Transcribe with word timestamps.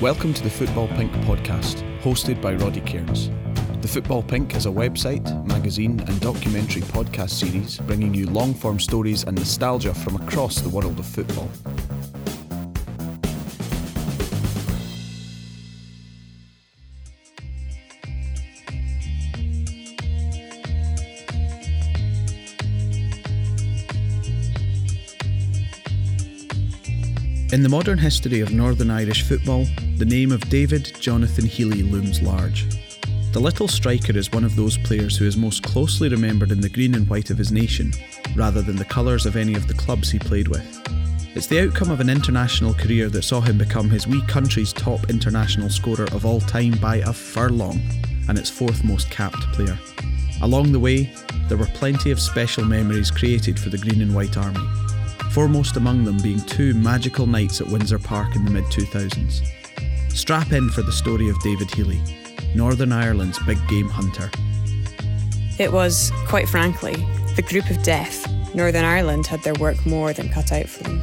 Welcome 0.00 0.32
to 0.34 0.44
the 0.44 0.50
Football 0.50 0.86
Pink 0.86 1.10
podcast, 1.26 1.82
hosted 2.02 2.40
by 2.40 2.54
Roddy 2.54 2.80
Cairns. 2.82 3.30
The 3.82 3.88
Football 3.88 4.22
Pink 4.22 4.54
is 4.54 4.66
a 4.66 4.68
website, 4.68 5.26
magazine, 5.44 5.98
and 5.98 6.20
documentary 6.20 6.82
podcast 6.82 7.30
series 7.30 7.78
bringing 7.78 8.14
you 8.14 8.30
long 8.30 8.54
form 8.54 8.78
stories 8.78 9.24
and 9.24 9.36
nostalgia 9.36 9.92
from 9.92 10.14
across 10.14 10.60
the 10.60 10.68
world 10.68 11.00
of 11.00 11.04
football. 11.04 11.50
In 27.50 27.62
the 27.62 27.68
modern 27.70 27.96
history 27.96 28.40
of 28.40 28.52
Northern 28.52 28.90
Irish 28.90 29.22
football, 29.22 29.64
the 29.96 30.04
name 30.04 30.32
of 30.32 30.50
David 30.50 30.92
Jonathan 31.00 31.46
Healy 31.46 31.82
looms 31.82 32.20
large. 32.20 32.66
The 33.32 33.40
little 33.40 33.66
striker 33.66 34.14
is 34.14 34.30
one 34.30 34.44
of 34.44 34.54
those 34.54 34.76
players 34.76 35.16
who 35.16 35.24
is 35.24 35.34
most 35.34 35.62
closely 35.62 36.10
remembered 36.10 36.52
in 36.52 36.60
the 36.60 36.68
green 36.68 36.94
and 36.94 37.08
white 37.08 37.30
of 37.30 37.38
his 37.38 37.50
nation, 37.50 37.94
rather 38.36 38.60
than 38.60 38.76
the 38.76 38.84
colours 38.84 39.24
of 39.24 39.34
any 39.34 39.54
of 39.54 39.66
the 39.66 39.72
clubs 39.72 40.10
he 40.10 40.18
played 40.18 40.46
with. 40.48 40.62
It's 41.34 41.46
the 41.46 41.60
outcome 41.60 41.90
of 41.90 42.00
an 42.00 42.10
international 42.10 42.74
career 42.74 43.08
that 43.08 43.24
saw 43.24 43.40
him 43.40 43.56
become 43.56 43.88
his 43.88 44.06
wee 44.06 44.22
country's 44.26 44.74
top 44.74 45.08
international 45.08 45.70
scorer 45.70 46.06
of 46.12 46.26
all 46.26 46.40
time 46.40 46.72
by 46.72 46.96
a 46.96 47.14
furlong, 47.14 47.80
and 48.28 48.38
its 48.38 48.50
fourth 48.50 48.84
most 48.84 49.08
capped 49.08 49.40
player. 49.54 49.78
Along 50.42 50.70
the 50.70 50.80
way, 50.80 51.14
there 51.48 51.56
were 51.56 51.66
plenty 51.72 52.10
of 52.10 52.20
special 52.20 52.66
memories 52.66 53.10
created 53.10 53.58
for 53.58 53.70
the 53.70 53.78
Green 53.78 54.02
and 54.02 54.14
White 54.14 54.36
Army, 54.36 54.60
foremost 55.38 55.76
among 55.76 56.02
them 56.02 56.18
being 56.18 56.40
two 56.46 56.74
magical 56.74 57.24
nights 57.24 57.60
at 57.60 57.66
Windsor 57.68 58.00
Park 58.00 58.34
in 58.34 58.44
the 58.44 58.50
mid 58.50 58.64
2000s. 58.64 59.46
Strap 60.10 60.50
in 60.50 60.68
for 60.68 60.82
the 60.82 60.90
story 60.90 61.28
of 61.28 61.40
David 61.44 61.72
Healy, 61.72 62.02
Northern 62.56 62.90
Ireland's 62.90 63.38
big 63.46 63.56
game 63.68 63.88
hunter. 63.88 64.32
It 65.60 65.72
was, 65.72 66.10
quite 66.26 66.48
frankly, 66.48 66.96
the 67.36 67.42
group 67.42 67.70
of 67.70 67.80
death. 67.84 68.26
Northern 68.52 68.84
Ireland 68.84 69.28
had 69.28 69.40
their 69.44 69.54
work 69.60 69.86
more 69.86 70.12
than 70.12 70.28
cut 70.28 70.50
out 70.50 70.68
for 70.68 70.82
them. 70.82 71.00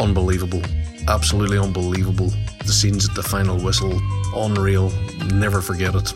Unbelievable. 0.00 0.62
Absolutely 1.08 1.58
unbelievable. 1.58 2.32
The 2.64 2.72
scenes 2.72 3.06
at 3.06 3.14
the 3.14 3.22
final 3.22 3.62
whistle, 3.62 4.00
unreal. 4.34 4.90
Never 5.26 5.60
forget 5.60 5.94
it. 5.94 6.10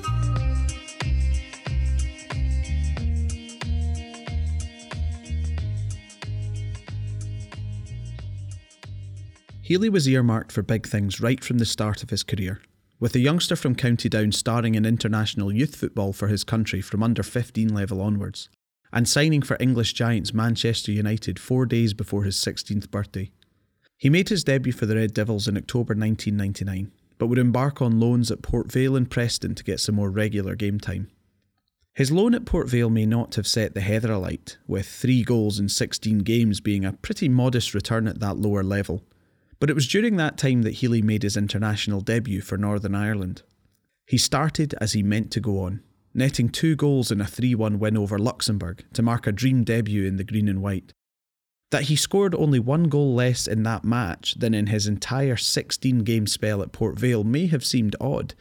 Healy 9.70 9.88
was 9.88 10.08
earmarked 10.08 10.50
for 10.50 10.62
big 10.62 10.84
things 10.84 11.20
right 11.20 11.44
from 11.44 11.58
the 11.58 11.64
start 11.64 12.02
of 12.02 12.10
his 12.10 12.24
career, 12.24 12.60
with 12.98 13.14
a 13.14 13.20
youngster 13.20 13.54
from 13.54 13.76
County 13.76 14.08
Down 14.08 14.32
starring 14.32 14.74
in 14.74 14.84
international 14.84 15.52
youth 15.52 15.76
football 15.76 16.12
for 16.12 16.26
his 16.26 16.42
country 16.42 16.80
from 16.80 17.04
under 17.04 17.22
15 17.22 17.72
level 17.72 18.00
onwards, 18.00 18.48
and 18.92 19.08
signing 19.08 19.42
for 19.42 19.56
English 19.60 19.92
giants 19.92 20.34
Manchester 20.34 20.90
United 20.90 21.38
four 21.38 21.66
days 21.66 21.94
before 21.94 22.24
his 22.24 22.34
16th 22.34 22.90
birthday. 22.90 23.30
He 23.96 24.10
made 24.10 24.28
his 24.28 24.42
debut 24.42 24.72
for 24.72 24.86
the 24.86 24.96
Red 24.96 25.14
Devils 25.14 25.46
in 25.46 25.56
October 25.56 25.94
1999, 25.94 26.90
but 27.18 27.28
would 27.28 27.38
embark 27.38 27.80
on 27.80 28.00
loans 28.00 28.32
at 28.32 28.42
Port 28.42 28.72
Vale 28.72 28.96
and 28.96 29.08
Preston 29.08 29.54
to 29.54 29.62
get 29.62 29.78
some 29.78 29.94
more 29.94 30.10
regular 30.10 30.56
game 30.56 30.80
time. 30.80 31.12
His 31.94 32.10
loan 32.10 32.34
at 32.34 32.44
Port 32.44 32.68
Vale 32.68 32.90
may 32.90 33.06
not 33.06 33.36
have 33.36 33.46
set 33.46 33.74
the 33.74 33.82
heather 33.82 34.10
alight, 34.10 34.58
with 34.66 34.88
three 34.88 35.22
goals 35.22 35.60
in 35.60 35.68
16 35.68 36.18
games 36.24 36.58
being 36.58 36.84
a 36.84 36.94
pretty 36.94 37.28
modest 37.28 37.72
return 37.72 38.08
at 38.08 38.18
that 38.18 38.36
lower 38.36 38.64
level 38.64 39.04
but 39.60 39.70
it 39.70 39.74
was 39.74 39.86
during 39.86 40.16
that 40.16 40.38
time 40.38 40.62
that 40.62 40.74
Healy 40.74 41.02
made 41.02 41.22
his 41.22 41.36
international 41.36 42.00
debut 42.00 42.40
for 42.40 42.56
Northern 42.56 42.94
Ireland. 42.94 43.42
He 44.06 44.18
started 44.18 44.74
as 44.80 44.94
he 44.94 45.02
meant 45.02 45.30
to 45.32 45.40
go 45.40 45.60
on, 45.60 45.82
netting 46.14 46.48
two 46.48 46.74
goals 46.74 47.12
in 47.12 47.20
a 47.20 47.26
3 47.26 47.54
1 47.54 47.78
win 47.78 47.96
over 47.96 48.18
Luxembourg 48.18 48.84
to 48.94 49.02
mark 49.02 49.26
a 49.26 49.32
dream 49.32 49.62
debut 49.62 50.06
in 50.06 50.16
the 50.16 50.24
green 50.24 50.48
and 50.48 50.62
white. 50.62 50.94
That 51.70 51.84
he 51.84 51.94
scored 51.94 52.34
only 52.34 52.58
one 52.58 52.84
goal 52.84 53.14
less 53.14 53.46
in 53.46 53.62
that 53.62 53.84
match 53.84 54.34
than 54.34 54.54
in 54.54 54.66
his 54.66 54.88
entire 54.88 55.36
16 55.36 56.00
game 56.00 56.26
spell 56.26 56.62
at 56.62 56.72
Port 56.72 56.98
Vale 56.98 57.22
may 57.22 57.46
have 57.46 57.64
seemed 57.64 57.94
odd, 58.00 58.34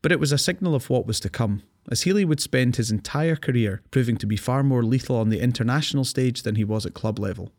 but 0.00 0.12
it 0.12 0.20
was 0.20 0.32
a 0.32 0.38
signal 0.38 0.74
of 0.74 0.88
what 0.88 1.06
was 1.06 1.20
to 1.20 1.28
come, 1.28 1.62
as 1.90 2.02
Healy 2.02 2.24
would 2.24 2.40
spend 2.40 2.76
his 2.76 2.90
entire 2.90 3.36
career 3.36 3.82
proving 3.90 4.16
to 4.16 4.26
be 4.26 4.36
far 4.36 4.62
more 4.62 4.82
lethal 4.82 5.16
on 5.16 5.28
the 5.28 5.40
international 5.40 6.04
stage 6.04 6.42
than 6.42 6.54
he 6.54 6.64
was 6.64 6.86
at 6.86 6.94
club 6.94 7.18
level. 7.18 7.52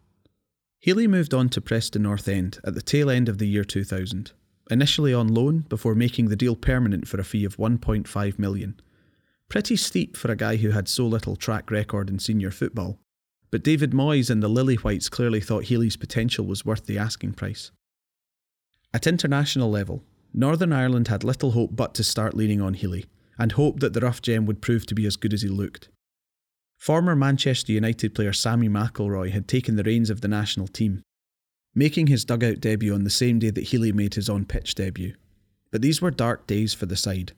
Healy 0.82 1.08
moved 1.08 1.36
on 1.36 1.48
to 1.50 1.62
Preston 1.62 2.02
North 2.02 2.28
End 2.28 2.60
at 2.64 2.74
the 2.74 2.82
tail 2.82 3.12
end 3.12 3.30
of 3.30 3.38
the 3.38 3.48
year 3.48 3.64
2000, 3.64 4.32
initially 4.72 5.14
on 5.14 5.28
loan 5.28 5.60
before 5.70 5.94
making 5.94 6.30
the 6.30 6.36
deal 6.36 6.56
permanent 6.56 7.08
for 7.08 7.22
a 7.22 7.24
fee 7.24 7.46
of 7.46 7.58
1.5 7.58 8.40
million. 8.40 8.82
Pretty 9.48 9.76
steep 9.76 10.18
for 10.18 10.32
a 10.32 10.36
guy 10.36 10.56
who 10.56 10.72
had 10.72 10.88
so 10.88 11.06
little 11.06 11.36
track 11.36 11.70
record 11.70 12.10
in 12.10 12.18
senior 12.18 12.50
football, 12.50 12.98
but 13.52 13.64
David 13.64 13.92
Moyes 13.92 14.32
and 14.32 14.42
the 14.42 14.48
Lily 14.48 14.74
Whites 14.74 15.08
clearly 15.08 15.40
thought 15.40 15.66
Healy's 15.66 15.98
potential 15.98 16.48
was 16.48 16.66
worth 16.66 16.88
the 16.88 16.98
asking 16.98 17.34
price. 17.34 17.70
At 18.92 19.06
international 19.06 19.70
level, 19.70 20.04
Northern 20.34 20.74
Ireland 20.74 21.10
had 21.10 21.24
little 21.24 21.52
hope 21.52 21.76
but 21.76 21.94
to 21.94 22.04
start 22.04 22.34
leaning 22.34 22.60
on 22.60 22.74
Healy, 22.74 23.06
and 23.38 23.52
hoped 23.52 23.82
that 23.82 23.94
the 23.94 24.02
rough 24.02 24.24
gem 24.24 24.48
would 24.48 24.64
prove 24.64 24.88
to 24.88 24.96
be 24.96 25.06
as 25.06 25.16
good 25.16 25.34
as 25.34 25.44
he 25.44 25.48
looked. 25.48 25.90
Former 26.82 27.16
Manchester 27.16 27.74
United 27.74 28.16
player 28.16 28.34
Sammy 28.34 28.68
McIlroy 28.68 29.30
had 29.30 29.48
taken 29.48 29.76
the 29.76 29.84
reins 29.84 30.10
of 30.10 30.22
the 30.22 30.28
national 30.28 30.68
team, 30.68 31.04
making 31.76 32.08
his 32.08 32.26
dugout 32.26 32.60
debut 32.60 32.96
on 32.96 33.04
the 33.04 33.12
same 33.12 33.38
day 33.38 33.52
that 33.52 33.66
Healy 33.66 33.92
made 33.92 34.16
his 34.16 34.28
on 34.28 34.46
pitch 34.46 34.74
debut. 34.74 35.14
But 35.70 35.84
these 35.84 36.02
were 36.02 36.10
dark 36.10 36.48
days 36.48 36.74
for 36.74 36.88
the 36.88 36.96
side. 36.96 37.34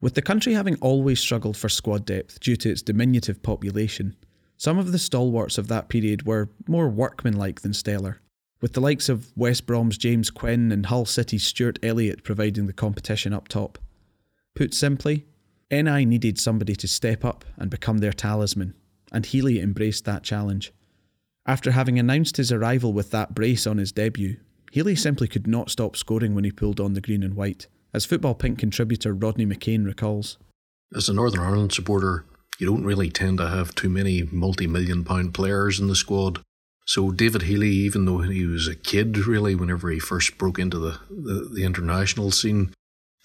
With 0.00 0.14
the 0.14 0.22
country 0.22 0.54
having 0.54 0.76
always 0.76 1.20
struggled 1.20 1.58
for 1.58 1.68
squad 1.68 2.06
depth 2.06 2.40
due 2.40 2.56
to 2.56 2.70
its 2.70 2.80
diminutive 2.80 3.42
population, 3.42 4.16
some 4.56 4.78
of 4.78 4.90
the 4.90 4.98
stalwarts 4.98 5.58
of 5.58 5.68
that 5.68 5.90
period 5.90 6.26
were 6.26 6.48
more 6.66 6.88
workmanlike 6.88 7.60
than 7.60 7.74
stellar, 7.74 8.22
with 8.62 8.72
the 8.72 8.80
likes 8.80 9.10
of 9.10 9.36
West 9.36 9.66
Brom's 9.66 9.98
James 9.98 10.30
Quinn 10.30 10.72
and 10.72 10.86
Hull 10.86 11.04
City's 11.04 11.44
Stuart 11.44 11.78
Elliott 11.82 12.24
providing 12.24 12.66
the 12.66 12.72
competition 12.72 13.34
up 13.34 13.48
top. 13.48 13.76
Put 14.54 14.72
simply, 14.72 15.26
NI 15.70 16.04
needed 16.04 16.38
somebody 16.38 16.74
to 16.76 16.88
step 16.88 17.24
up 17.24 17.44
and 17.56 17.70
become 17.70 17.98
their 17.98 18.12
talisman, 18.12 18.74
and 19.12 19.26
Healy 19.26 19.60
embraced 19.60 20.04
that 20.04 20.22
challenge. 20.22 20.72
After 21.46 21.72
having 21.72 21.98
announced 21.98 22.36
his 22.36 22.52
arrival 22.52 22.92
with 22.92 23.10
that 23.10 23.34
brace 23.34 23.66
on 23.66 23.78
his 23.78 23.92
debut, 23.92 24.36
Healy 24.70 24.96
simply 24.96 25.28
could 25.28 25.46
not 25.46 25.70
stop 25.70 25.96
scoring 25.96 26.34
when 26.34 26.44
he 26.44 26.50
pulled 26.50 26.80
on 26.80 26.94
the 26.94 27.00
green 27.00 27.22
and 27.22 27.34
white, 27.34 27.68
as 27.92 28.04
Football 28.04 28.34
Pink 28.34 28.58
contributor 28.58 29.14
Rodney 29.14 29.46
McCain 29.46 29.86
recalls. 29.86 30.38
As 30.94 31.08
a 31.08 31.14
Northern 31.14 31.40
Ireland 31.40 31.72
supporter, 31.72 32.24
you 32.58 32.66
don't 32.66 32.84
really 32.84 33.10
tend 33.10 33.38
to 33.38 33.48
have 33.48 33.74
too 33.74 33.88
many 33.88 34.24
multi 34.32 34.66
million 34.66 35.04
pound 35.04 35.34
players 35.34 35.78
in 35.78 35.86
the 35.86 35.96
squad. 35.96 36.40
So 36.86 37.10
David 37.10 37.42
Healy, 37.42 37.70
even 37.70 38.06
though 38.06 38.18
he 38.18 38.46
was 38.46 38.66
a 38.66 38.74
kid 38.74 39.18
really 39.18 39.54
whenever 39.54 39.90
he 39.90 39.98
first 39.98 40.38
broke 40.38 40.58
into 40.58 40.78
the, 40.78 40.98
the, 41.10 41.50
the 41.52 41.64
international 41.64 42.30
scene, 42.30 42.72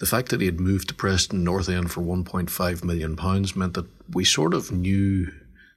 the 0.03 0.09
fact 0.09 0.27
that 0.27 0.41
he 0.41 0.47
had 0.47 0.59
moved 0.59 0.89
to 0.89 0.93
Preston 0.93 1.45
North 1.45 1.69
End 1.69 1.89
for 1.89 2.01
£1.5 2.01 2.83
million 2.83 3.17
meant 3.55 3.73
that 3.73 3.85
we 4.13 4.25
sort 4.25 4.53
of 4.53 4.69
knew 4.69 5.31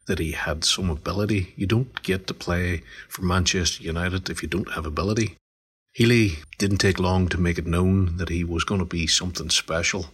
that 0.09 0.19
he 0.19 0.33
had 0.33 0.65
some 0.65 0.91
ability. 0.91 1.55
You 1.55 1.69
don't 1.69 2.03
get 2.03 2.27
to 2.27 2.35
play 2.35 2.83
for 3.09 3.23
Manchester 3.23 3.85
United 3.85 4.29
if 4.29 4.43
you 4.43 4.49
don't 4.49 4.73
have 4.73 4.85
ability. 4.85 5.37
Healy 5.93 6.39
didn't 6.59 6.79
take 6.79 6.99
long 6.99 7.29
to 7.29 7.39
make 7.39 7.57
it 7.57 7.69
known 7.69 8.17
that 8.17 8.29
he 8.29 8.43
was 8.43 8.65
going 8.65 8.81
to 8.81 8.85
be 8.85 9.07
something 9.07 9.49
special. 9.49 10.07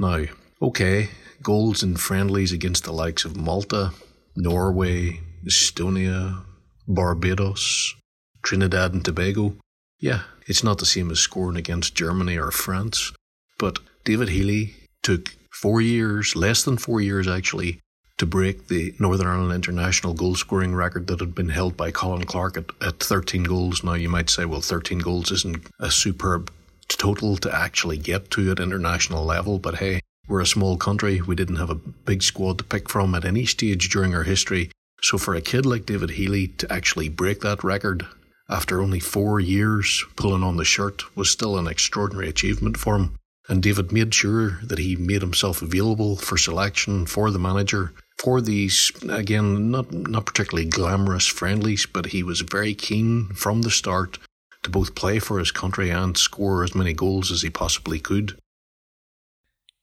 Now, 0.00 0.24
okay, 0.60 1.10
goals 1.40 1.84
in 1.84 1.96
friendlies 1.96 2.50
against 2.50 2.82
the 2.82 2.92
likes 2.92 3.24
of 3.24 3.36
Malta, 3.36 3.92
Norway, 4.34 5.20
Estonia, 5.46 6.44
Barbados, 6.88 7.94
Trinidad 8.42 8.94
and 8.94 9.04
Tobago. 9.04 9.54
Yeah, 10.00 10.22
it's 10.48 10.64
not 10.64 10.78
the 10.78 10.86
same 10.86 11.12
as 11.12 11.20
scoring 11.20 11.56
against 11.56 11.94
Germany 11.94 12.36
or 12.36 12.50
France. 12.50 13.12
But 13.58 13.80
David 14.04 14.28
Healy 14.28 14.74
took 15.02 15.34
four 15.50 15.80
years, 15.80 16.36
less 16.36 16.62
than 16.62 16.78
four 16.78 17.00
years 17.00 17.26
actually, 17.26 17.80
to 18.18 18.26
break 18.26 18.68
the 18.68 18.94
Northern 18.98 19.26
Ireland 19.26 19.52
international 19.52 20.14
goal 20.14 20.34
scoring 20.34 20.74
record 20.74 21.06
that 21.06 21.20
had 21.20 21.34
been 21.34 21.50
held 21.50 21.76
by 21.76 21.90
Colin 21.90 22.24
Clarke 22.24 22.56
at, 22.56 22.64
at 22.80 23.00
13 23.00 23.44
goals. 23.44 23.84
Now, 23.84 23.94
you 23.94 24.08
might 24.08 24.30
say, 24.30 24.44
well, 24.44 24.60
13 24.60 24.98
goals 24.98 25.30
isn't 25.30 25.66
a 25.78 25.90
superb 25.90 26.50
total 26.88 27.36
to 27.36 27.54
actually 27.54 27.98
get 27.98 28.30
to 28.32 28.50
at 28.50 28.60
international 28.60 29.24
level, 29.24 29.58
but 29.58 29.76
hey, 29.76 30.00
we're 30.26 30.40
a 30.40 30.46
small 30.46 30.76
country. 30.76 31.20
We 31.20 31.36
didn't 31.36 31.56
have 31.56 31.70
a 31.70 31.74
big 31.74 32.22
squad 32.22 32.58
to 32.58 32.64
pick 32.64 32.88
from 32.88 33.14
at 33.14 33.24
any 33.24 33.46
stage 33.46 33.88
during 33.88 34.14
our 34.14 34.24
history. 34.24 34.70
So, 35.00 35.16
for 35.16 35.34
a 35.34 35.40
kid 35.40 35.64
like 35.64 35.86
David 35.86 36.10
Healy 36.10 36.48
to 36.58 36.72
actually 36.72 37.08
break 37.08 37.40
that 37.40 37.62
record 37.62 38.06
after 38.50 38.80
only 38.80 39.00
four 39.00 39.38
years 39.38 40.04
pulling 40.16 40.42
on 40.42 40.56
the 40.56 40.64
shirt 40.64 41.16
was 41.16 41.30
still 41.30 41.56
an 41.56 41.68
extraordinary 41.68 42.28
achievement 42.28 42.76
for 42.76 42.96
him. 42.96 43.14
And 43.48 43.62
David 43.62 43.92
made 43.92 44.12
sure 44.14 44.60
that 44.62 44.78
he 44.78 44.94
made 44.96 45.22
himself 45.22 45.62
available 45.62 46.16
for 46.16 46.36
selection 46.36 47.06
for 47.06 47.30
the 47.30 47.38
manager 47.38 47.94
for 48.18 48.40
these, 48.40 48.90
again, 49.08 49.70
not, 49.70 49.92
not 49.92 50.26
particularly 50.26 50.68
glamorous 50.68 51.26
friendlies, 51.26 51.86
but 51.86 52.06
he 52.06 52.22
was 52.22 52.40
very 52.40 52.74
keen 52.74 53.28
from 53.28 53.62
the 53.62 53.70
start 53.70 54.18
to 54.64 54.70
both 54.70 54.94
play 54.94 55.18
for 55.18 55.38
his 55.38 55.52
country 55.52 55.90
and 55.90 56.16
score 56.16 56.64
as 56.64 56.74
many 56.74 56.92
goals 56.92 57.30
as 57.30 57.42
he 57.42 57.50
possibly 57.50 58.00
could. 58.00 58.38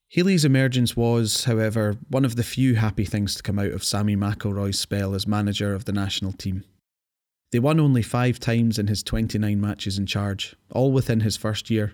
Healy's 0.09 0.45
emergence 0.45 0.95
was, 0.95 1.45
however, 1.45 1.97
one 2.09 2.25
of 2.25 2.35
the 2.35 2.43
few 2.43 2.75
happy 2.75 3.05
things 3.05 3.35
to 3.35 3.43
come 3.43 3.57
out 3.57 3.71
of 3.71 3.83
Sammy 3.83 4.15
McIlroy's 4.15 4.79
spell 4.79 5.15
as 5.15 5.25
manager 5.25 5.73
of 5.73 5.85
the 5.85 5.91
national 5.91 6.33
team. 6.33 6.63
They 7.51 7.59
won 7.59 7.79
only 7.79 8.01
five 8.01 8.39
times 8.39 8.77
in 8.77 8.87
his 8.87 9.01
29 9.01 9.59
matches 9.59 9.97
in 9.97 10.05
charge, 10.05 10.55
all 10.71 10.91
within 10.91 11.21
his 11.21 11.37
first 11.37 11.69
year. 11.69 11.93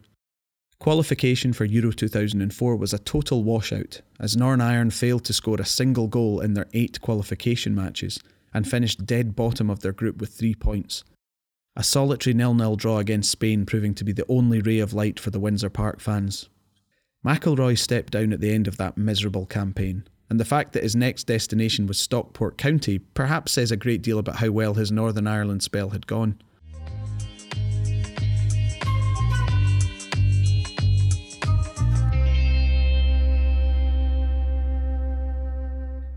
Qualification 0.82 1.54
for 1.54 1.64
Euro 1.66 1.92
2004 1.92 2.76
was 2.76 2.92
a 2.92 2.98
total 2.98 3.44
washout, 3.44 4.02
as 4.20 4.36
Northern 4.36 4.62
Ireland 4.62 4.96
failed 4.96 5.24
to 5.26 5.32
score 5.32 5.62
a 5.62 5.64
single 5.64 6.08
goal 6.08 6.40
in 6.40 6.56
their 6.56 6.66
eight 6.74 7.00
qualification 7.02 7.76
matches 7.76 8.20
and 8.52 8.68
finished 8.68 9.06
dead 9.06 9.36
bottom 9.36 9.70
of 9.70 9.82
their 9.82 9.92
group 9.92 10.20
with 10.20 10.34
three 10.34 10.56
points. 10.56 11.04
A 11.76 11.84
solitary 11.84 12.34
nil-nil 12.34 12.78
draw 12.78 12.98
against 12.98 13.30
Spain 13.30 13.64
proving 13.64 13.94
to 13.94 14.04
be 14.04 14.12
the 14.12 14.26
only 14.28 14.60
ray 14.60 14.80
of 14.80 14.92
light 14.92 15.20
for 15.20 15.30
the 15.30 15.40
Windsor 15.40 15.70
Park 15.70 16.00
fans, 16.00 16.50
McIlroy 17.24 17.78
stepped 17.78 18.14
down 18.14 18.34
at 18.34 18.42
the 18.42 18.52
end 18.52 18.68
of 18.68 18.78
that 18.78 18.98
miserable 18.98 19.46
campaign, 19.46 20.04
and 20.32 20.40
the 20.40 20.46
fact 20.46 20.74
that 20.74 20.82
his 20.82 20.96
next 20.96 21.26
destination 21.26 21.86
was 21.86 22.00
Stockport 22.00 22.58
County 22.58 22.98
perhaps 22.98 23.52
says 23.52 23.72
a 23.72 23.78
great 23.78 24.02
deal 24.02 24.18
about 24.18 24.38
how 24.38 24.50
well 24.50 24.74
his 24.74 24.92
Northern 24.92 25.28
Ireland 25.28 25.62
spell 25.62 25.90
had 25.90 26.08
gone. 26.08 26.42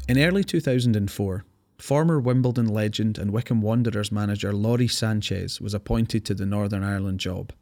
In 0.06 0.19
early 0.19 0.45
2004, 0.45 1.47
former 1.79 2.21
Wimbledon 2.21 2.67
legend 2.67 3.17
and 3.17 3.31
Wycombe 3.31 3.62
Wanderers 3.62 4.12
manager 4.12 4.53
Lawrie 4.53 4.87
Sanchez 4.87 5.62
was 5.62 5.73
appointed 5.73 6.27
to 6.27 6.35
the 6.35 6.45
Northern 6.45 6.83
Ireland 6.83 7.21
job. 7.21 7.55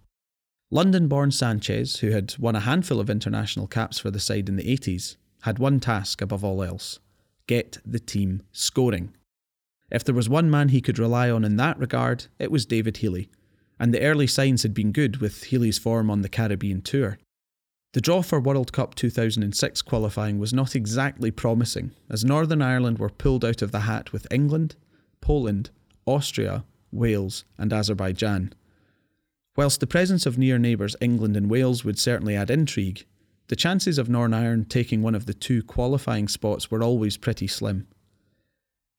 London 0.69 1.07
born 1.07 1.31
Sanchez, 1.31 2.01
who 2.01 2.11
had 2.11 2.37
won 2.39 2.57
a 2.57 2.61
handful 2.61 2.99
of 2.99 3.09
international 3.09 3.69
caps 3.69 4.01
for 4.01 4.11
the 4.11 4.19
side 4.19 4.49
in 4.49 4.57
the 4.57 4.77
80s, 4.77 5.17
had 5.43 5.61
one 5.61 5.79
task 5.79 6.21
above 6.21 6.45
all 6.45 6.65
else 6.65 6.99
get 7.47 7.79
the 7.85 8.01
team 8.01 8.43
scoring. 8.51 9.15
If 9.91 10.03
there 10.03 10.15
was 10.15 10.29
one 10.29 10.51
man 10.51 10.71
he 10.71 10.81
could 10.81 10.99
rely 10.99 11.31
on 11.31 11.45
in 11.45 11.57
that 11.59 11.79
regard, 11.79 12.27
it 12.41 12.51
was 12.51 12.67
David 12.67 12.97
Healy, 12.97 13.31
and 13.79 13.95
the 13.95 14.03
early 14.03 14.27
signs 14.27 14.63
had 14.63 14.75
been 14.75 14.91
good 14.91 15.19
with 15.19 15.45
Healy's 15.45 15.79
form 15.79 16.11
on 16.11 16.23
the 16.23 16.29
Caribbean 16.29 16.83
tour. 16.83 17.19
The 17.93 18.01
draw 18.01 18.23
for 18.23 18.41
World 18.41 18.73
Cup 18.73 18.95
2006 18.95 19.83
qualifying 19.83 20.39
was 20.39 20.55
not 20.55 20.75
exactly 20.75 21.31
promising, 21.31 21.93
as 22.09 22.25
Northern 22.25 22.63
Ireland 22.63 22.99
were 22.99 23.11
pulled 23.11 23.45
out 23.45 23.61
of 23.61 23.71
the 23.71 23.81
hat 23.81 24.15
with 24.15 24.27
England, 24.31 24.77
Poland, 25.21 25.69
Austria, 26.07 26.65
Wales, 26.91 27.45
and 27.59 27.71
Azerbaijan. 27.71 28.55
Whilst 29.57 29.81
the 29.81 29.87
presence 29.87 30.25
of 30.25 30.39
near 30.39 30.59
neighbours 30.59 30.97
England 31.03 31.37
and 31.37 31.51
Wales 31.51 31.85
would 31.85 31.99
certainly 31.99 32.35
add 32.35 32.51
intrigue, 32.51 33.05
the 33.49 33.57
chances 33.57 33.99
of 33.99 34.09
Northern 34.09 34.33
Ireland 34.33 34.71
taking 34.71 35.03
one 35.03 35.15
of 35.15 35.27
the 35.27 35.35
two 35.35 35.63
qualifying 35.63 36.29
spots 36.29 36.71
were 36.71 36.83
always 36.83 37.19
pretty 37.19 37.47
slim. 37.47 37.87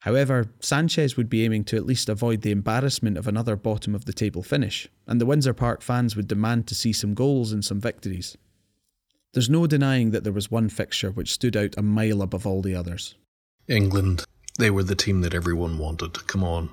However, 0.02 0.52
Sanchez 0.60 1.18
would 1.18 1.30
be 1.30 1.44
aiming 1.44 1.64
to 1.66 1.78
at 1.78 1.88
least 1.88 2.10
avoid 2.10 2.42
the 2.42 2.52
embarrassment 2.52 3.18
of 3.18 3.28
another 3.28 3.56
bottom 3.56 3.96
of 3.96 4.06
the 4.06 4.14
table 4.14 4.44
finish, 4.44 4.88
and 5.08 5.20
the 5.20 5.26
Windsor 5.26 5.56
Park 5.56 5.82
fans 5.82 6.16
would 6.16 6.28
demand 6.28 6.68
to 6.68 6.76
see 6.76 6.94
some 6.94 7.16
goals 7.16 7.52
and 7.52 7.66
some 7.66 7.80
victories. 7.80 8.38
There's 9.34 9.50
no 9.50 9.66
denying 9.66 10.12
that 10.12 10.24
there 10.24 10.34
was 10.34 10.52
one 10.52 10.70
fixture 10.70 11.10
which 11.10 11.34
stood 11.34 11.58
out 11.58 11.74
a 11.76 11.82
mile 11.82 12.22
above 12.22 12.46
all 12.46 12.62
the 12.62 12.76
others. 12.76 13.16
England, 13.68 14.26
they 14.60 14.70
were 14.70 14.84
the 14.84 14.96
team 14.96 15.22
that 15.22 15.34
everyone 15.34 15.80
wanted. 15.80 16.28
Come 16.28 16.44
on. 16.44 16.70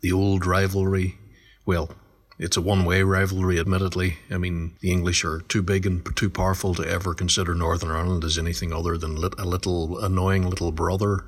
The 0.00 0.10
old 0.10 0.44
rivalry, 0.44 1.18
well, 1.64 1.90
it's 2.40 2.56
a 2.56 2.60
one 2.60 2.84
way 2.84 3.04
rivalry, 3.04 3.60
admittedly. 3.60 4.16
I 4.28 4.38
mean, 4.38 4.74
the 4.80 4.90
English 4.90 5.24
are 5.24 5.42
too 5.42 5.62
big 5.62 5.86
and 5.86 6.04
too 6.16 6.28
powerful 6.28 6.74
to 6.74 6.82
ever 6.82 7.14
consider 7.14 7.54
Northern 7.54 7.92
Ireland 7.92 8.24
as 8.24 8.36
anything 8.36 8.72
other 8.72 8.98
than 8.98 9.16
a 9.16 9.44
little 9.44 10.00
annoying 10.00 10.50
little 10.50 10.72
brother. 10.72 11.26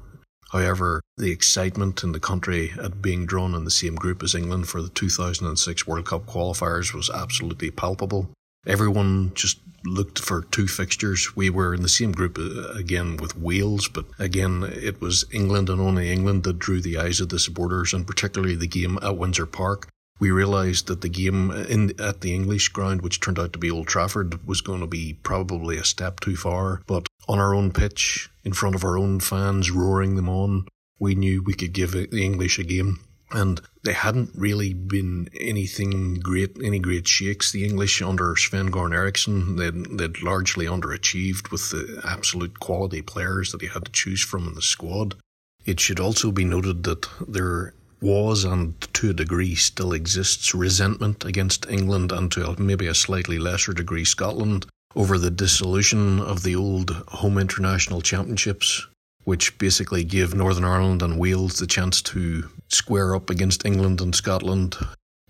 However, 0.51 1.01
the 1.17 1.31
excitement 1.31 2.03
in 2.03 2.11
the 2.11 2.21
country 2.21 2.73
at 2.83 3.01
being 3.01 3.27
drawn 3.27 3.55
in 3.55 3.65
the 3.65 3.71
same 3.71 3.95
group 3.95 4.25
as 4.25 4.35
England 4.35 4.69
for 4.69 4.83
the 4.83 4.89
2006 4.89 5.87
World 5.87 6.07
Cup 6.07 6.27
qualifiers 6.27 6.93
was 6.93 7.11
absolutely 7.11 7.71
palpable. 7.71 8.31
Everyone 8.67 9.33
just 9.35 9.61
looked 9.85 10.19
for 10.19 10.43
two 10.43 10.67
fixtures. 10.67 11.37
We 11.37 11.51
were 11.51 11.75
in 11.75 11.83
the 11.83 11.89
same 11.89 12.13
group 12.13 12.39
uh, 12.39 12.73
again 12.73 13.17
with 13.19 13.37
Wales, 13.37 13.89
but 13.89 14.07
again, 14.19 14.63
it 14.63 15.01
was 15.01 15.25
England 15.33 15.69
and 15.69 15.81
only 15.81 16.11
England 16.11 16.45
that 16.45 16.59
drew 16.59 16.81
the 16.81 16.99
eyes 16.99 17.21
of 17.21 17.29
the 17.29 17.39
supporters, 17.39 17.93
and 17.93 18.07
particularly 18.07 18.55
the 18.55 18.67
game 18.67 18.99
at 19.03 19.17
Windsor 19.17 19.47
Park 19.47 19.89
we 20.21 20.31
realised 20.31 20.87
that 20.87 21.01
the 21.01 21.09
game 21.09 21.51
in 21.51 21.93
at 22.01 22.21
the 22.21 22.35
English 22.35 22.69
ground, 22.69 23.03
which 23.03 23.21
turned 23.21 23.39
out 23.39 23.53
to 23.53 23.59
be 23.59 23.71
Old 23.71 23.89
Trafford, 23.89 24.47
was 24.47 24.61
going 24.61 24.81
to 24.81 24.87
be 24.87 25.19
probably 25.23 25.77
a 25.77 25.85
step 25.85 26.21
too 26.21 26.37
far. 26.37 26.83
But 26.87 27.07
on 27.29 27.39
our 27.39 27.55
own 27.55 27.73
pitch, 27.73 28.31
in 28.45 28.53
front 28.53 28.75
of 28.75 28.85
our 28.85 28.97
own 28.97 29.21
fans, 29.21 29.71
roaring 29.71 30.15
them 30.15 30.29
on, 30.29 30.67
we 30.99 31.15
knew 31.15 31.43
we 31.43 31.55
could 31.55 31.73
give 31.73 31.93
the 31.93 32.09
English 32.13 32.59
a 32.59 32.65
game. 32.65 33.01
And 33.31 33.61
they 33.83 33.95
hadn't 33.95 34.31
really 34.35 34.75
been 34.75 35.29
anything 35.39 36.15
great, 36.15 36.57
any 36.63 36.79
great 36.79 37.09
shakes. 37.09 37.51
The 37.51 37.65
English 37.65 38.01
under 38.01 38.37
Sven 38.37 38.71
Goran 38.71 38.95
Eriksson, 38.95 39.57
they'd, 39.57 39.99
they'd 39.99 40.23
largely 40.23 40.67
underachieved 40.67 41.51
with 41.51 41.71
the 41.71 42.01
absolute 42.05 42.61
quality 42.61 43.03
players 43.03 43.51
that 43.53 43.61
he 43.61 43.67
had 43.67 43.87
to 43.87 43.93
choose 43.93 44.23
from 44.23 44.47
in 44.47 44.55
the 44.55 44.63
squad. 44.63 45.17
It 45.65 45.81
should 45.81 45.99
also 45.99 46.31
be 46.31 46.45
noted 46.45 46.85
that 46.85 47.09
there 47.27 47.75
was 48.01 48.45
and 48.45 48.79
to 48.93 49.11
a 49.11 49.15
degree 49.15 49.55
still 49.55 49.95
exists 49.95 50.55
resentment 50.55 51.25
against 51.25 51.69
England 51.71 52.13
and 52.13 52.31
to 52.33 52.55
maybe 52.59 52.87
a 52.87 52.95
slightly 52.95 53.39
lesser 53.39 53.73
degree 53.73 54.05
Scotland 54.05 54.67
over 54.95 55.19
the 55.19 55.31
dissolution 55.31 56.21
of 56.21 56.43
the 56.43 56.55
old 56.55 56.91
home 57.09 57.39
international 57.39 58.01
championships, 58.01 58.87
which 59.25 59.57
basically 59.59 60.05
gave 60.05 60.35
Northern 60.35 60.65
Ireland 60.65 61.03
and 61.03 61.19
Wales 61.19 61.59
the 61.59 61.67
chance 61.67 62.03
to 62.03 62.49
square 62.75 63.15
up 63.15 63.31
against 63.31 63.65
England 63.65 64.01
and 64.01 64.15
Scotland 64.15 64.77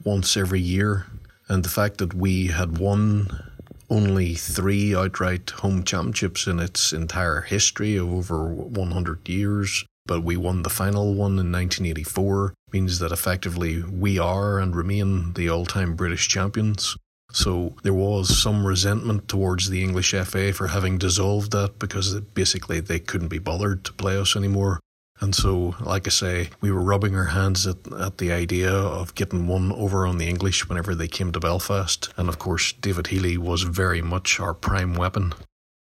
once 0.02 0.36
every 0.36 0.60
year. 0.60 1.06
And 1.48 1.62
the 1.62 1.68
fact 1.68 1.98
that 1.98 2.14
we 2.14 2.48
had 2.48 2.78
won 2.78 3.50
only 3.90 4.34
three 4.34 4.94
outright 4.94 5.50
home 5.50 5.84
championships 5.84 6.46
in 6.46 6.58
its 6.58 6.92
entire 6.92 7.42
history 7.42 7.96
of 7.96 8.12
over 8.12 8.48
100 8.48 9.28
years 9.28 9.84
but 10.06 10.22
we 10.22 10.36
won 10.36 10.62
the 10.62 10.70
final 10.70 11.14
one 11.14 11.38
in 11.38 11.50
1984, 11.50 12.54
means 12.72 12.98
that 12.98 13.12
effectively 13.12 13.82
we 13.82 14.18
are 14.18 14.58
and 14.58 14.76
remain 14.76 15.32
the 15.32 15.48
all 15.48 15.64
time 15.64 15.96
British 15.96 16.28
champions. 16.28 16.96
So 17.32 17.74
there 17.82 17.94
was 17.94 18.40
some 18.40 18.66
resentment 18.66 19.28
towards 19.28 19.70
the 19.70 19.82
English 19.82 20.12
FA 20.12 20.52
for 20.52 20.68
having 20.68 20.98
dissolved 20.98 21.52
that 21.52 21.78
because 21.78 22.20
basically 22.20 22.80
they 22.80 23.00
couldn't 23.00 23.28
be 23.28 23.38
bothered 23.38 23.84
to 23.84 23.92
play 23.92 24.16
us 24.18 24.36
anymore. 24.36 24.78
And 25.20 25.34
so, 25.34 25.74
like 25.80 26.06
I 26.06 26.10
say, 26.10 26.50
we 26.60 26.72
were 26.72 26.82
rubbing 26.82 27.14
our 27.14 27.26
hands 27.26 27.66
at, 27.66 27.76
at 27.92 28.18
the 28.18 28.32
idea 28.32 28.70
of 28.72 29.14
getting 29.14 29.46
one 29.46 29.70
over 29.72 30.06
on 30.06 30.18
the 30.18 30.28
English 30.28 30.68
whenever 30.68 30.94
they 30.94 31.08
came 31.08 31.30
to 31.32 31.40
Belfast. 31.40 32.12
And 32.16 32.28
of 32.28 32.38
course, 32.38 32.72
David 32.72 33.08
Healy 33.08 33.38
was 33.38 33.62
very 33.62 34.02
much 34.02 34.40
our 34.40 34.54
prime 34.54 34.94
weapon. 34.94 35.32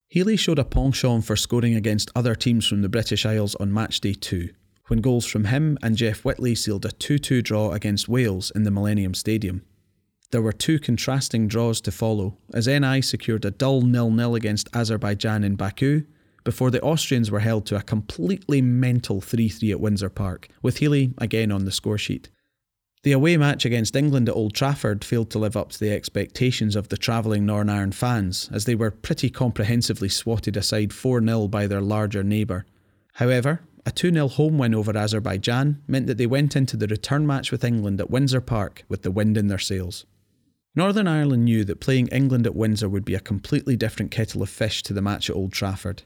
Healy 0.07 0.37
showed 0.37 0.57
a 0.57 0.63
penchant 0.63 1.25
for 1.25 1.35
scoring 1.35 1.75
against 1.75 2.11
other 2.15 2.33
teams 2.33 2.65
from 2.65 2.81
the 2.81 2.89
British 2.89 3.25
Isles 3.25 3.55
on 3.55 3.73
match 3.73 4.01
day 4.01 4.13
two, 4.13 4.49
when 4.87 5.01
goals 5.01 5.25
from 5.25 5.45
him 5.45 5.77
and 5.83 5.97
Jeff 5.97 6.25
Whitley 6.25 6.55
sealed 6.55 6.85
a 6.85 6.91
2 6.91 7.19
2 7.19 7.41
draw 7.41 7.71
against 7.73 8.09
Wales 8.09 8.51
in 8.55 8.63
the 8.63 8.71
Millennium 8.71 9.13
Stadium. 9.13 9.63
There 10.31 10.41
were 10.41 10.53
two 10.53 10.79
contrasting 10.79 11.47
draws 11.47 11.81
to 11.81 11.91
follow, 11.91 12.37
as 12.53 12.67
NI 12.67 13.01
secured 13.01 13.45
a 13.45 13.51
dull 13.51 13.81
nil 13.81 14.09
nil 14.11 14.35
against 14.35 14.69
Azerbaijan 14.75 15.43
in 15.43 15.55
Baku, 15.55 16.03
before 16.49 16.71
the 16.71 16.81
Austrians 16.81 17.29
were 17.29 17.41
held 17.41 17.67
to 17.67 17.75
a 17.75 17.83
completely 17.83 18.59
mental 18.59 19.21
3 19.21 19.49
3 19.49 19.69
at 19.69 19.79
Windsor 19.79 20.09
Park, 20.09 20.47
with 20.63 20.77
Healy 20.77 21.13
again 21.19 21.51
on 21.51 21.65
the 21.65 21.69
scoresheet. 21.69 22.29
The 23.03 23.11
away 23.11 23.37
match 23.37 23.65
against 23.65 23.95
England 23.95 24.27
at 24.27 24.35
Old 24.35 24.55
Trafford 24.55 25.05
failed 25.05 25.29
to 25.29 25.37
live 25.37 25.55
up 25.55 25.69
to 25.69 25.79
the 25.79 25.93
expectations 25.93 26.75
of 26.75 26.89
the 26.89 26.97
travelling 26.97 27.45
Northern 27.45 27.69
Ireland 27.69 27.93
fans, 27.93 28.49
as 28.51 28.65
they 28.65 28.73
were 28.73 28.89
pretty 28.89 29.29
comprehensively 29.29 30.09
swatted 30.09 30.57
aside 30.57 30.91
4 30.91 31.23
0 31.23 31.49
by 31.49 31.67
their 31.67 31.81
larger 31.81 32.23
neighbour. 32.23 32.65
However, 33.13 33.61
a 33.85 33.91
2 33.91 34.11
0 34.11 34.27
home 34.29 34.57
win 34.57 34.73
over 34.73 34.97
Azerbaijan 34.97 35.83
meant 35.87 36.07
that 36.07 36.17
they 36.17 36.25
went 36.25 36.55
into 36.55 36.75
the 36.75 36.87
return 36.87 37.27
match 37.27 37.51
with 37.51 37.63
England 37.63 38.01
at 38.01 38.09
Windsor 38.09 38.41
Park 38.41 38.85
with 38.89 39.03
the 39.03 39.11
wind 39.11 39.37
in 39.37 39.49
their 39.49 39.59
sails. 39.59 40.07
Northern 40.73 41.07
Ireland 41.07 41.45
knew 41.45 41.63
that 41.65 41.79
playing 41.79 42.07
England 42.07 42.47
at 42.47 42.55
Windsor 42.55 42.89
would 42.89 43.05
be 43.05 43.13
a 43.13 43.19
completely 43.19 43.77
different 43.77 44.09
kettle 44.09 44.41
of 44.41 44.49
fish 44.49 44.81
to 44.81 44.93
the 44.93 45.03
match 45.03 45.29
at 45.29 45.35
Old 45.35 45.53
Trafford. 45.53 46.01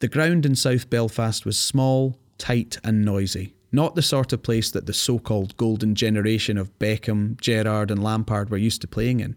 The 0.00 0.08
ground 0.08 0.46
in 0.46 0.54
South 0.54 0.88
Belfast 0.88 1.44
was 1.44 1.58
small, 1.58 2.20
tight, 2.38 2.78
and 2.84 3.04
noisy, 3.04 3.54
not 3.72 3.96
the 3.96 4.02
sort 4.02 4.32
of 4.32 4.44
place 4.44 4.70
that 4.70 4.86
the 4.86 4.92
so 4.92 5.18
called 5.18 5.56
golden 5.56 5.96
generation 5.96 6.56
of 6.56 6.78
Beckham, 6.78 7.40
Gerrard, 7.40 7.90
and 7.90 8.00
Lampard 8.00 8.48
were 8.48 8.56
used 8.56 8.80
to 8.82 8.86
playing 8.86 9.18
in. 9.18 9.34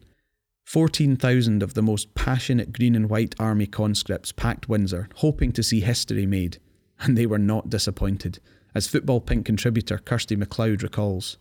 14,000 0.66 1.64
of 1.64 1.74
the 1.74 1.82
most 1.82 2.14
passionate 2.14 2.72
green 2.72 2.96
and 2.96 3.10
white 3.10 3.34
army 3.40 3.66
conscripts 3.66 4.32
packed 4.32 4.70
Windsor, 4.70 5.10
hoping 5.16 5.52
to 5.52 5.64
see 5.64 5.80
history 5.80 6.28
made, 6.28 6.60
and 7.00 7.18
they 7.18 7.26
were 7.26 7.40
not 7.40 7.72
disappointed, 7.72 8.40
as 8.76 8.88
Football 8.88 9.20
Pink 9.20 9.48
contributor 9.48 9.98
Kirsty 9.98 10.36
McLeod 10.36 10.84
recalls. 10.84 11.38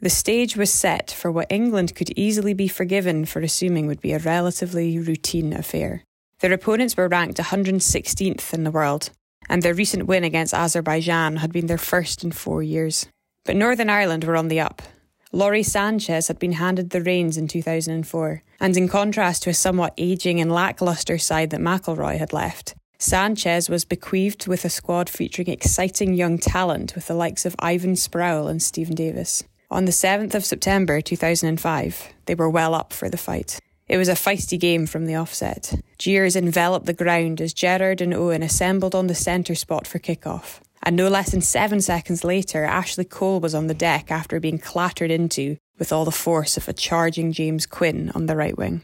The 0.00 0.10
stage 0.10 0.56
was 0.56 0.72
set 0.72 1.12
for 1.12 1.30
what 1.30 1.50
England 1.52 1.94
could 1.94 2.10
easily 2.18 2.52
be 2.52 2.66
forgiven 2.66 3.26
for 3.26 3.40
assuming 3.40 3.86
would 3.86 4.00
be 4.00 4.12
a 4.12 4.18
relatively 4.18 4.98
routine 4.98 5.52
affair. 5.52 6.02
Their 6.40 6.52
opponents 6.52 6.96
were 6.96 7.08
ranked 7.08 7.38
116th 7.38 8.52
in 8.52 8.64
the 8.64 8.70
world, 8.70 9.10
and 9.48 9.62
their 9.62 9.72
recent 9.72 10.06
win 10.06 10.22
against 10.22 10.52
Azerbaijan 10.52 11.36
had 11.36 11.50
been 11.50 11.66
their 11.66 11.78
first 11.78 12.22
in 12.24 12.32
four 12.32 12.62
years. 12.62 13.06
But 13.44 13.56
Northern 13.56 13.88
Ireland 13.88 14.24
were 14.24 14.36
on 14.36 14.48
the 14.48 14.60
up. 14.60 14.82
Lawrie 15.32 15.62
Sanchez 15.62 16.28
had 16.28 16.38
been 16.38 16.52
handed 16.52 16.90
the 16.90 17.00
reins 17.00 17.36
in 17.36 17.48
2004, 17.48 18.42
and 18.60 18.76
in 18.76 18.88
contrast 18.88 19.42
to 19.42 19.50
a 19.50 19.54
somewhat 19.54 19.94
ageing 19.96 20.40
and 20.40 20.52
lacklustre 20.52 21.18
side 21.18 21.50
that 21.50 21.60
McIlroy 21.60 22.18
had 22.18 22.32
left, 22.32 22.74
Sanchez 22.98 23.68
was 23.68 23.84
bequeathed 23.84 24.46
with 24.46 24.64
a 24.64 24.70
squad 24.70 25.08
featuring 25.08 25.48
exciting 25.48 26.14
young 26.14 26.38
talent 26.38 26.94
with 26.94 27.06
the 27.06 27.14
likes 27.14 27.44
of 27.44 27.56
Ivan 27.58 27.94
Sproule 27.94 28.48
and 28.48 28.62
Stephen 28.62 28.94
Davis. 28.94 29.42
On 29.70 29.84
the 29.84 29.92
7th 29.92 30.34
of 30.34 30.44
September 30.44 31.00
2005, 31.00 32.14
they 32.26 32.34
were 32.34 32.48
well 32.48 32.74
up 32.74 32.92
for 32.92 33.10
the 33.10 33.18
fight. 33.18 33.58
It 33.88 33.98
was 33.98 34.08
a 34.08 34.14
feisty 34.14 34.58
game 34.58 34.86
from 34.86 35.06
the 35.06 35.14
offset. 35.14 35.80
Jeers 35.98 36.34
enveloped 36.34 36.86
the 36.86 36.92
ground 36.92 37.40
as 37.40 37.54
Gerrard 37.54 38.00
and 38.00 38.12
Owen 38.12 38.42
assembled 38.42 38.94
on 38.94 39.06
the 39.06 39.14
centre 39.14 39.54
spot 39.54 39.86
for 39.86 39.98
kickoff. 40.00 40.60
And 40.82 40.96
no 40.96 41.08
less 41.08 41.30
than 41.30 41.40
seven 41.40 41.80
seconds 41.80 42.24
later, 42.24 42.64
Ashley 42.64 43.04
Cole 43.04 43.40
was 43.40 43.54
on 43.54 43.68
the 43.68 43.74
deck 43.74 44.10
after 44.10 44.40
being 44.40 44.58
clattered 44.58 45.10
into 45.10 45.56
with 45.78 45.92
all 45.92 46.04
the 46.04 46.10
force 46.10 46.56
of 46.56 46.68
a 46.68 46.72
charging 46.72 47.32
James 47.32 47.66
Quinn 47.66 48.10
on 48.14 48.26
the 48.26 48.36
right 48.36 48.56
wing. 48.56 48.82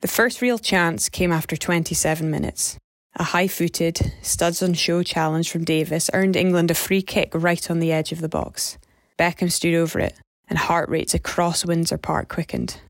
The 0.00 0.08
first 0.08 0.40
real 0.40 0.58
chance 0.58 1.08
came 1.08 1.32
after 1.32 1.56
27 1.56 2.30
minutes. 2.30 2.78
A 3.16 3.24
high 3.24 3.48
footed, 3.48 4.12
studs 4.22 4.62
on 4.62 4.74
show 4.74 5.02
challenge 5.02 5.50
from 5.50 5.64
Davis 5.64 6.08
earned 6.14 6.36
England 6.36 6.70
a 6.70 6.74
free 6.74 7.02
kick 7.02 7.30
right 7.34 7.70
on 7.70 7.80
the 7.80 7.92
edge 7.92 8.12
of 8.12 8.20
the 8.20 8.28
box. 8.28 8.78
Beckham 9.18 9.50
stood 9.50 9.74
over 9.74 9.98
it, 9.98 10.14
and 10.48 10.58
heart 10.58 10.88
rates 10.88 11.14
across 11.14 11.64
Windsor 11.64 11.98
Park 11.98 12.28
quickened. 12.28 12.80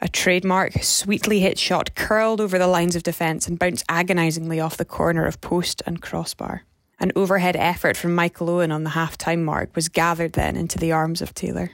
A 0.00 0.08
trademark, 0.08 0.82
sweetly 0.82 1.40
hit 1.40 1.58
shot 1.58 1.94
curled 1.94 2.40
over 2.40 2.58
the 2.58 2.66
lines 2.66 2.96
of 2.96 3.02
defence 3.02 3.48
and 3.48 3.58
bounced 3.58 3.84
agonisingly 3.88 4.60
off 4.60 4.76
the 4.76 4.84
corner 4.84 5.24
of 5.24 5.40
post 5.40 5.82
and 5.86 6.02
crossbar. 6.02 6.64
An 6.98 7.12
overhead 7.16 7.56
effort 7.56 7.96
from 7.96 8.14
Michael 8.14 8.50
Owen 8.50 8.72
on 8.72 8.84
the 8.84 8.90
half 8.90 9.16
time 9.16 9.42
mark 9.42 9.74
was 9.74 9.88
gathered 9.88 10.34
then 10.34 10.54
into 10.54 10.78
the 10.78 10.92
arms 10.92 11.22
of 11.22 11.32
Taylor. 11.32 11.70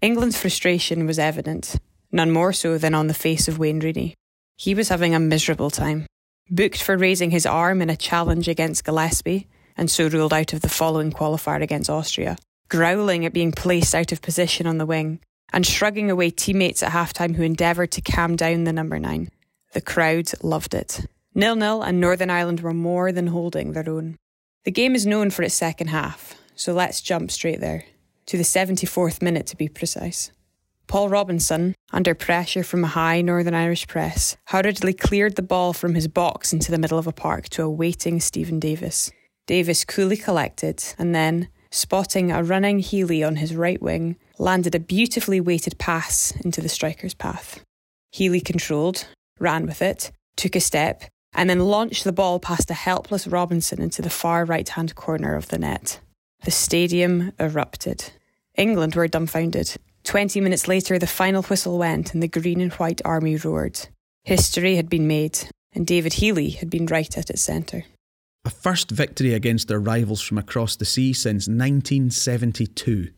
England's 0.00 0.38
frustration 0.38 1.06
was 1.06 1.18
evident, 1.18 1.76
none 2.12 2.30
more 2.30 2.52
so 2.52 2.78
than 2.78 2.94
on 2.94 3.08
the 3.08 3.14
face 3.14 3.48
of 3.48 3.58
Wayne 3.58 3.80
Rooney. 3.80 4.14
He 4.56 4.74
was 4.74 4.88
having 4.88 5.14
a 5.14 5.20
miserable 5.20 5.70
time. 5.70 6.06
Booked 6.50 6.82
for 6.82 6.96
raising 6.96 7.30
his 7.30 7.46
arm 7.46 7.82
in 7.82 7.90
a 7.90 7.96
challenge 7.96 8.48
against 8.48 8.84
Gillespie, 8.84 9.48
and 9.76 9.90
so 9.90 10.08
ruled 10.08 10.32
out 10.32 10.52
of 10.52 10.60
the 10.60 10.68
following 10.68 11.10
qualifier 11.10 11.62
against 11.62 11.90
Austria, 11.90 12.36
growling 12.68 13.24
at 13.24 13.32
being 13.32 13.50
placed 13.50 13.94
out 13.94 14.12
of 14.12 14.22
position 14.22 14.66
on 14.66 14.78
the 14.78 14.86
wing, 14.86 15.20
and 15.52 15.66
shrugging 15.66 16.10
away 16.10 16.30
teammates 16.30 16.82
at 16.82 16.92
halftime 16.92 17.36
who 17.36 17.42
endeavoured 17.42 17.92
to 17.92 18.00
calm 18.00 18.36
down 18.36 18.64
the 18.64 18.72
number 18.72 18.98
nine. 18.98 19.28
The 19.72 19.80
crowd 19.80 20.30
loved 20.42 20.74
it. 20.74 21.06
Nil 21.34 21.56
nil, 21.56 21.82
and 21.82 22.00
Northern 22.00 22.30
Ireland 22.30 22.60
were 22.60 22.74
more 22.74 23.10
than 23.10 23.28
holding 23.28 23.72
their 23.72 23.88
own. 23.88 24.16
The 24.64 24.70
game 24.70 24.94
is 24.94 25.04
known 25.04 25.30
for 25.30 25.42
its 25.42 25.54
second 25.54 25.88
half, 25.88 26.34
so 26.54 26.72
let's 26.72 27.00
jump 27.00 27.30
straight 27.30 27.60
there, 27.60 27.84
to 28.26 28.36
the 28.36 28.44
74th 28.44 29.20
minute 29.20 29.46
to 29.48 29.56
be 29.56 29.68
precise. 29.68 30.30
Paul 30.86 31.08
Robinson, 31.08 31.74
under 31.92 32.14
pressure 32.14 32.62
from 32.62 32.84
a 32.84 32.88
high 32.88 33.20
Northern 33.20 33.54
Irish 33.54 33.86
press, 33.86 34.36
hurriedly 34.46 34.92
cleared 34.92 35.36
the 35.36 35.42
ball 35.42 35.72
from 35.72 35.94
his 35.94 36.08
box 36.08 36.52
into 36.52 36.70
the 36.70 36.78
middle 36.78 36.98
of 36.98 37.06
a 37.06 37.12
park 37.12 37.48
to 37.50 37.62
a 37.62 37.70
waiting 37.70 38.20
Stephen 38.20 38.60
Davis. 38.60 39.10
Davis 39.46 39.84
coolly 39.84 40.16
collected 40.16 40.82
and 40.98 41.14
then, 41.14 41.48
spotting 41.70 42.30
a 42.30 42.42
running 42.42 42.78
Healy 42.78 43.24
on 43.24 43.36
his 43.36 43.56
right 43.56 43.82
wing, 43.82 44.16
landed 44.38 44.74
a 44.74 44.80
beautifully 44.80 45.40
weighted 45.40 45.78
pass 45.78 46.32
into 46.44 46.60
the 46.60 46.68
striker's 46.68 47.14
path. 47.14 47.62
Healy 48.12 48.40
controlled, 48.40 49.06
ran 49.38 49.66
with 49.66 49.82
it, 49.82 50.10
took 50.36 50.56
a 50.56 50.60
step, 50.60 51.04
and 51.32 51.50
then 51.50 51.60
launched 51.60 52.04
the 52.04 52.12
ball 52.12 52.38
past 52.38 52.70
a 52.70 52.74
helpless 52.74 53.26
Robinson 53.26 53.80
into 53.80 54.02
the 54.02 54.10
far 54.10 54.44
right 54.44 54.68
hand 54.68 54.94
corner 54.94 55.34
of 55.34 55.48
the 55.48 55.58
net. 55.58 56.00
The 56.44 56.50
stadium 56.50 57.32
erupted. 57.38 58.12
England 58.56 58.94
were 58.94 59.08
dumbfounded. 59.08 59.76
Twenty 60.04 60.40
minutes 60.40 60.68
later, 60.68 60.98
the 60.98 61.06
final 61.06 61.42
whistle 61.42 61.78
went 61.78 62.14
and 62.14 62.22
the 62.22 62.28
green 62.28 62.60
and 62.60 62.72
white 62.74 63.00
army 63.04 63.36
roared. 63.36 63.88
History 64.22 64.76
had 64.76 64.88
been 64.88 65.08
made, 65.08 65.38
and 65.72 65.86
David 65.86 66.14
Healy 66.14 66.50
had 66.50 66.70
been 66.70 66.86
right 66.86 67.16
at 67.16 67.30
its 67.30 67.42
centre. 67.42 67.84
A 68.44 68.50
first 68.50 68.90
victory 68.90 69.32
against 69.32 69.68
their 69.68 69.80
rivals 69.80 70.20
from 70.20 70.38
across 70.38 70.76
the 70.76 70.84
sea 70.84 71.14
since 71.14 71.48
1972. 71.48 73.08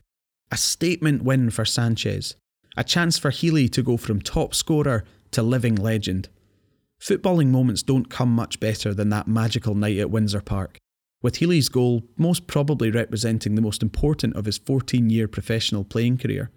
A 0.53 0.57
statement 0.57 1.23
win 1.23 1.51
for 1.51 1.65
Sanchez. 1.65 2.37
A 2.77 2.85
chance 2.85 3.19
for 3.19 3.31
Healy 3.31 3.69
to 3.71 3.83
go 3.83 3.97
from 3.97 4.21
top 4.21 4.55
scorer 4.55 5.05
to 5.33 5.43
living 5.43 5.75
legend. 5.75 6.29
Footballing 7.01 7.49
moments 7.49 7.83
don't 7.83 8.09
come 8.09 8.31
much 8.31 8.61
better 8.61 8.95
than 8.95 9.09
that 9.11 9.27
magical 9.27 9.75
night 9.75 9.99
at 9.99 10.11
Windsor 10.11 10.41
Park, 10.41 10.79
with 11.21 11.37
Healy's 11.37 11.69
goal 11.69 12.05
most 12.17 12.47
probably 12.47 12.91
representing 12.91 13.55
the 13.55 13.63
most 13.63 13.83
important 13.83 14.37
of 14.37 14.45
his 14.45 14.59
14 14.59 15.11
year 15.11 15.27
professional 15.27 15.85
playing 15.85 16.19
career. 16.19 16.51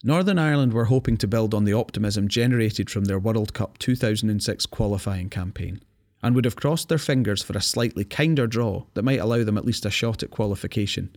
Northern 0.09 0.39
Ireland 0.39 0.73
were 0.73 0.85
hoping 0.85 1.17
to 1.17 1.27
build 1.27 1.53
on 1.53 1.65
the 1.65 1.73
optimism 1.73 2.27
generated 2.27 2.89
from 2.89 3.05
their 3.05 3.19
World 3.19 3.53
Cup 3.53 3.77
2006 3.77 4.65
qualifying 4.65 5.29
campaign, 5.29 5.83
and 6.23 6.33
would 6.33 6.45
have 6.45 6.55
crossed 6.55 6.89
their 6.89 6.97
fingers 6.97 7.43
for 7.43 7.55
a 7.55 7.61
slightly 7.61 8.03
kinder 8.03 8.47
draw 8.47 8.85
that 8.95 9.03
might 9.03 9.19
allow 9.19 9.43
them 9.43 9.55
at 9.55 9.65
least 9.65 9.85
a 9.85 9.91
shot 9.91 10.23
at 10.23 10.31
qualification. 10.31 11.15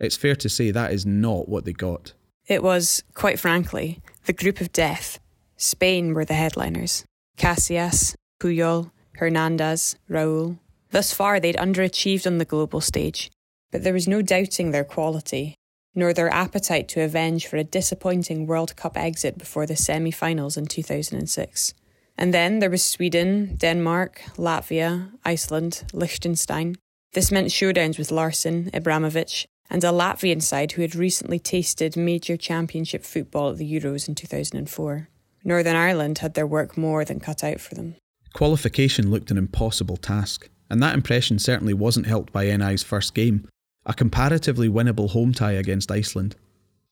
It's 0.00 0.16
fair 0.16 0.34
to 0.36 0.48
say 0.48 0.70
that 0.70 0.94
is 0.94 1.04
not 1.04 1.50
what 1.50 1.66
they 1.66 1.74
got. 1.74 2.14
It 2.46 2.62
was, 2.62 3.04
quite 3.12 3.38
frankly, 3.38 4.00
the 4.24 4.32
group 4.32 4.62
of 4.62 4.72
death. 4.72 5.20
Spain 5.58 6.14
were 6.14 6.24
the 6.24 6.32
headliners. 6.32 7.04
Casillas, 7.36 8.14
Puyol, 8.40 8.90
Hernandez, 9.16 9.96
Raul. 10.08 10.58
Thus 10.92 11.12
far, 11.12 11.40
they'd 11.40 11.56
underachieved 11.56 12.26
on 12.26 12.38
the 12.38 12.46
global 12.46 12.80
stage, 12.80 13.30
but 13.70 13.82
there 13.82 13.92
was 13.92 14.08
no 14.08 14.22
doubting 14.22 14.70
their 14.70 14.82
quality, 14.82 15.57
nor 15.98 16.14
their 16.14 16.32
appetite 16.32 16.88
to 16.88 17.02
avenge 17.02 17.46
for 17.46 17.56
a 17.56 17.64
disappointing 17.64 18.46
World 18.46 18.76
Cup 18.76 18.96
exit 18.96 19.36
before 19.36 19.66
the 19.66 19.76
semi 19.76 20.12
finals 20.12 20.56
in 20.56 20.66
2006. 20.66 21.74
And 22.16 22.32
then 22.32 22.60
there 22.60 22.70
was 22.70 22.84
Sweden, 22.84 23.56
Denmark, 23.56 24.22
Latvia, 24.36 25.10
Iceland, 25.24 25.84
Liechtenstein. 25.92 26.76
This 27.12 27.32
meant 27.32 27.48
showdowns 27.48 27.98
with 27.98 28.10
Larsson, 28.10 28.70
Ibrahimovic, 28.72 29.46
and 29.70 29.82
a 29.84 29.88
Latvian 29.88 30.40
side 30.40 30.72
who 30.72 30.82
had 30.82 30.94
recently 30.94 31.38
tasted 31.38 31.96
major 31.96 32.36
championship 32.36 33.04
football 33.04 33.50
at 33.50 33.56
the 33.56 33.70
Euros 33.70 34.08
in 34.08 34.14
2004. 34.14 35.08
Northern 35.44 35.76
Ireland 35.76 36.18
had 36.18 36.34
their 36.34 36.46
work 36.46 36.76
more 36.76 37.04
than 37.04 37.20
cut 37.20 37.44
out 37.44 37.60
for 37.60 37.74
them. 37.74 37.96
Qualification 38.34 39.10
looked 39.10 39.30
an 39.30 39.38
impossible 39.38 39.96
task, 39.96 40.48
and 40.70 40.82
that 40.82 40.94
impression 40.94 41.38
certainly 41.38 41.74
wasn't 41.74 42.06
helped 42.06 42.32
by 42.32 42.44
NI's 42.56 42.82
first 42.82 43.14
game, 43.14 43.48
a 43.88 43.94
comparatively 43.94 44.68
winnable 44.68 45.10
home 45.10 45.32
tie 45.32 45.52
against 45.52 45.90
Iceland. 45.90 46.36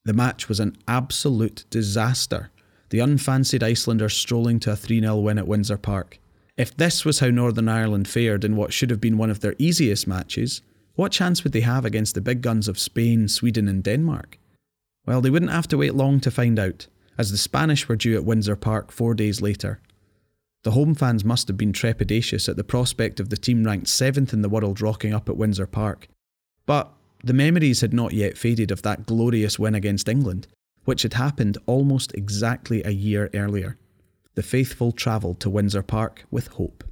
The 0.05 0.15
match 0.15 0.49
was 0.49 0.59
an 0.59 0.77
absolute 0.89 1.65
disaster, 1.69 2.51
the 2.89 3.01
unfancied 3.01 3.63
Icelanders 3.63 4.15
strolling 4.15 4.59
to 4.61 4.73
a 4.73 4.77
3 4.77 5.01
0 5.01 5.17
win 5.17 5.39
at 5.39 5.47
Windsor 5.47 5.77
Park. 5.77 6.19
If 6.57 6.75
this 6.75 7.05
was 7.05 7.19
how 7.19 7.29
Northern 7.29 7.69
Ireland 7.69 8.09
fared 8.09 8.45
in 8.45 8.57
what 8.57 8.73
should 8.73 8.89
have 8.89 9.01
been 9.01 9.19
one 9.19 9.29
of 9.29 9.41
their 9.41 9.55
easiest 9.59 10.07
matches, 10.07 10.63
what 10.95 11.13
chance 11.13 11.45
would 11.45 11.53
they 11.53 11.61
have 11.61 11.85
against 11.85 12.15
the 12.15 12.23
big 12.23 12.41
guns 12.41 12.67
of 12.67 12.79
Spain, 12.79 13.29
Sweden, 13.29 13.69
and 13.69 13.85
Denmark? 13.85 14.39
Well, 15.05 15.21
they 15.21 15.29
wouldn't 15.29 15.53
have 15.53 15.69
to 15.69 15.77
wait 15.77 15.95
long 15.95 16.19
to 16.21 16.31
find 16.31 16.59
out, 16.59 16.87
as 17.19 17.31
the 17.31 17.37
Spanish 17.37 17.87
were 17.89 17.97
due 17.97 18.17
at 18.17 18.25
Windsor 18.25 18.57
Park 18.57 18.91
four 18.91 19.13
days 19.13 19.43
later. 19.43 19.81
The 20.63 20.71
home 20.71 20.95
fans 20.95 21.25
must 21.25 21.47
have 21.49 21.59
been 21.59 21.73
trepidatious 21.73 22.49
at 22.49 22.57
the 22.57 22.65
prospect 22.65 23.21
of 23.21 23.29
the 23.29 23.37
team 23.37 23.65
ranked 23.65 23.89
seventh 23.89 24.33
in 24.33 24.41
the 24.41 24.49
world 24.49 24.81
rocking 24.81 25.13
up 25.13 25.29
at 25.29 25.37
Windsor 25.37 25.67
Park. 25.67 26.09
But 26.67 26.93
the 27.25 27.33
memories 27.33 27.81
had 27.81 27.95
not 27.95 28.13
yet 28.13 28.37
faded 28.37 28.71
of 28.71 28.83
that 28.83 29.07
glorious 29.07 29.59
win 29.59 29.75
against 29.75 30.09
England, 30.09 30.47
which 30.85 31.03
had 31.03 31.15
happened 31.15 31.59
almost 31.67 32.15
exactly 32.15 32.83
a 32.85 32.91
year 32.91 33.31
earlier. 33.35 33.79
The 34.35 34.43
faithful 34.43 34.93
travelled 34.93 35.41
to 35.41 35.51
Windsor 35.51 35.83
Park 35.83 36.25
with 36.31 36.49
hope. 36.49 36.85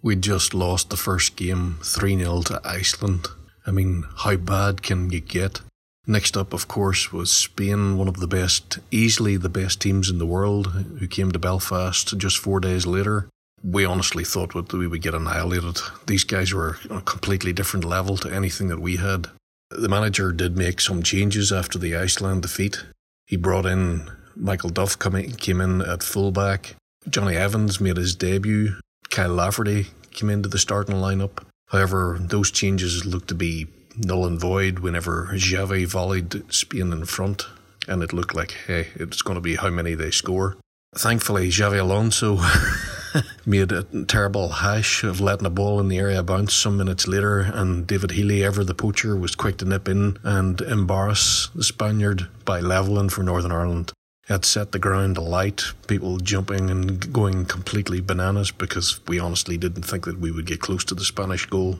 We 0.00 0.16
just 0.16 0.54
lost 0.54 0.90
the 0.90 0.96
first 0.96 1.36
game 1.36 1.78
3 1.82 2.18
0 2.18 2.42
to 2.42 2.60
Iceland. 2.64 3.28
I 3.66 3.70
mean, 3.70 4.04
how 4.18 4.36
bad 4.36 4.82
can 4.82 5.10
you 5.10 5.20
get? 5.20 5.60
Next 6.06 6.36
up, 6.36 6.52
of 6.52 6.66
course, 6.66 7.12
was 7.12 7.30
Spain, 7.30 7.96
one 7.96 8.08
of 8.08 8.16
the 8.18 8.26
best, 8.26 8.80
easily 8.90 9.36
the 9.36 9.48
best 9.48 9.80
teams 9.80 10.10
in 10.10 10.18
the 10.18 10.26
world, 10.26 10.68
who 10.98 11.06
came 11.06 11.30
to 11.30 11.38
Belfast 11.38 12.18
just 12.18 12.38
four 12.38 12.58
days 12.58 12.86
later. 12.86 13.28
We 13.64 13.84
honestly 13.84 14.24
thought 14.24 14.54
that 14.54 14.72
we 14.72 14.86
would 14.86 15.02
get 15.02 15.14
annihilated. 15.14 15.78
These 16.06 16.24
guys 16.24 16.52
were 16.52 16.78
on 16.90 16.98
a 16.98 17.02
completely 17.02 17.52
different 17.52 17.84
level 17.84 18.16
to 18.18 18.34
anything 18.34 18.68
that 18.68 18.80
we 18.80 18.96
had. 18.96 19.28
The 19.70 19.88
manager 19.88 20.32
did 20.32 20.56
make 20.56 20.80
some 20.80 21.02
changes 21.02 21.52
after 21.52 21.78
the 21.78 21.96
Iceland 21.96 22.42
defeat. 22.42 22.84
He 23.26 23.36
brought 23.36 23.66
in 23.66 24.10
Michael 24.36 24.70
Duff, 24.70 24.98
came 24.98 25.60
in 25.60 25.80
at 25.80 26.02
fullback. 26.02 26.74
Jonny 27.08 27.36
Evans 27.36 27.80
made 27.80 27.96
his 27.96 28.14
debut. 28.14 28.76
Kyle 29.10 29.30
Lafferty 29.30 29.88
came 30.12 30.30
into 30.30 30.48
the 30.48 30.58
starting 30.58 30.96
lineup. 30.96 31.44
However, 31.68 32.18
those 32.20 32.50
changes 32.50 33.06
looked 33.06 33.28
to 33.28 33.34
be 33.34 33.68
null 33.96 34.26
and 34.26 34.40
void 34.40 34.80
whenever 34.80 35.30
Xavi 35.32 35.86
volleyed 35.86 36.52
Spain 36.52 36.92
in 36.92 37.04
front, 37.04 37.46
and 37.88 38.02
it 38.02 38.12
looked 38.12 38.34
like, 38.34 38.52
hey, 38.66 38.88
it's 38.94 39.22
going 39.22 39.36
to 39.36 39.40
be 39.40 39.56
how 39.56 39.70
many 39.70 39.94
they 39.94 40.10
score. 40.10 40.56
Thankfully, 40.94 41.48
Xabi 41.48 41.80
Alonso 41.80 42.36
made 43.46 43.72
a 43.72 43.84
terrible 44.06 44.48
hash 44.48 45.04
of 45.04 45.20
letting 45.20 45.46
a 45.46 45.50
ball 45.50 45.80
in 45.80 45.88
the 45.88 45.98
area 45.98 46.22
bounce 46.22 46.54
some 46.54 46.76
minutes 46.76 47.06
later, 47.06 47.40
and 47.40 47.86
David 47.86 48.12
Healy, 48.12 48.44
ever 48.44 48.64
the 48.64 48.74
poacher, 48.74 49.16
was 49.16 49.34
quick 49.34 49.58
to 49.58 49.64
nip 49.64 49.88
in 49.88 50.18
and 50.22 50.60
embarrass 50.60 51.48
the 51.54 51.64
Spaniard 51.64 52.28
by 52.44 52.60
levelling 52.60 53.08
for 53.08 53.22
Northern 53.22 53.52
Ireland. 53.52 53.92
It 54.28 54.44
set 54.44 54.72
the 54.72 54.78
ground 54.78 55.16
alight, 55.16 55.64
people 55.88 56.18
jumping 56.18 56.70
and 56.70 57.12
going 57.12 57.44
completely 57.44 58.00
bananas 58.00 58.50
because 58.50 59.00
we 59.08 59.18
honestly 59.18 59.58
didn't 59.58 59.82
think 59.82 60.04
that 60.04 60.20
we 60.20 60.30
would 60.30 60.46
get 60.46 60.60
close 60.60 60.84
to 60.84 60.94
the 60.94 61.04
Spanish 61.04 61.46
goal. 61.46 61.78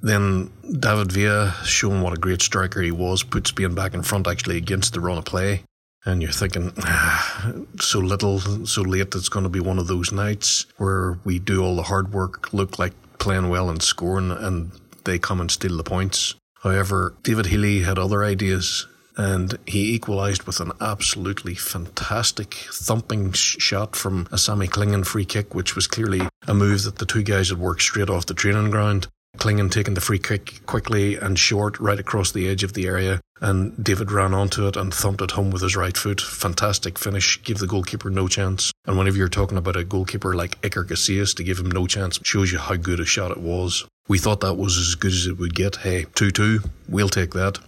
Then 0.00 0.50
David 0.70 1.12
Villa, 1.12 1.54
showing 1.64 2.02
what 2.02 2.12
a 2.12 2.20
great 2.20 2.42
striker 2.42 2.82
he 2.82 2.90
was, 2.90 3.22
puts 3.22 3.50
Spain 3.50 3.74
back 3.74 3.94
in 3.94 4.02
front 4.02 4.26
actually 4.26 4.56
against 4.56 4.92
the 4.92 5.00
run 5.00 5.18
of 5.18 5.24
play. 5.24 5.62
And 6.06 6.20
you're 6.22 6.32
thinking, 6.32 6.72
ah, 6.78 7.52
so 7.80 7.98
little, 7.98 8.38
so 8.66 8.82
late, 8.82 9.14
it's 9.14 9.30
going 9.30 9.44
to 9.44 9.48
be 9.48 9.60
one 9.60 9.78
of 9.78 9.86
those 9.86 10.12
nights 10.12 10.66
where 10.76 11.18
we 11.24 11.38
do 11.38 11.64
all 11.64 11.76
the 11.76 11.82
hard 11.82 12.12
work, 12.12 12.52
look 12.52 12.78
like 12.78 12.92
playing 13.18 13.48
well 13.48 13.70
and 13.70 13.82
scoring, 13.82 14.30
and 14.30 14.72
they 15.04 15.18
come 15.18 15.40
and 15.40 15.50
steal 15.50 15.76
the 15.76 15.82
points. 15.82 16.34
However, 16.62 17.14
David 17.22 17.46
Healy 17.46 17.82
had 17.82 17.98
other 17.98 18.22
ideas 18.22 18.86
and 19.16 19.58
he 19.66 19.94
equalised 19.94 20.42
with 20.44 20.60
an 20.60 20.72
absolutely 20.80 21.54
fantastic 21.54 22.54
thumping 22.72 23.32
shot 23.32 23.94
from 23.94 24.26
a 24.32 24.38
Sammy 24.38 24.66
Clingan 24.66 25.06
free 25.06 25.24
kick, 25.24 25.54
which 25.54 25.76
was 25.76 25.86
clearly 25.86 26.22
a 26.48 26.54
move 26.54 26.82
that 26.82 26.98
the 26.98 27.06
two 27.06 27.22
guys 27.22 27.48
had 27.48 27.58
worked 27.58 27.82
straight 27.82 28.10
off 28.10 28.26
the 28.26 28.34
training 28.34 28.70
ground. 28.70 29.06
Clingan 29.36 29.70
taking 29.70 29.94
the 29.94 30.00
free 30.00 30.18
kick 30.18 30.64
quickly 30.66 31.16
and 31.16 31.38
short 31.38 31.78
right 31.78 31.98
across 31.98 32.32
the 32.32 32.48
edge 32.48 32.62
of 32.62 32.72
the 32.72 32.86
area, 32.86 33.20
and 33.40 33.82
David 33.82 34.10
ran 34.10 34.32
onto 34.32 34.66
it 34.66 34.76
and 34.76 34.92
thumped 34.92 35.20
it 35.20 35.32
home 35.32 35.50
with 35.50 35.62
his 35.62 35.76
right 35.76 35.96
foot. 35.96 36.20
Fantastic 36.20 36.98
finish, 36.98 37.42
gave 37.42 37.58
the 37.58 37.66
goalkeeper 37.66 38.10
no 38.10 38.28
chance. 38.28 38.72
And 38.86 38.96
whenever 38.96 39.16
you're 39.16 39.28
talking 39.28 39.58
about 39.58 39.76
a 39.76 39.84
goalkeeper 39.84 40.34
like 40.34 40.60
Iker 40.62 40.86
Casillas 40.86 41.34
to 41.36 41.44
give 41.44 41.58
him 41.58 41.70
no 41.70 41.86
chance, 41.86 42.20
shows 42.22 42.52
you 42.52 42.58
how 42.58 42.76
good 42.76 43.00
a 43.00 43.04
shot 43.04 43.32
it 43.32 43.40
was. 43.40 43.86
We 44.08 44.18
thought 44.18 44.40
that 44.40 44.54
was 44.54 44.76
as 44.76 44.94
good 44.94 45.12
as 45.12 45.26
it 45.26 45.38
would 45.38 45.54
get. 45.54 45.76
Hey, 45.76 46.06
2 46.14 46.30
2, 46.30 46.60
we'll 46.88 47.08
take 47.08 47.32
that. 47.32 47.58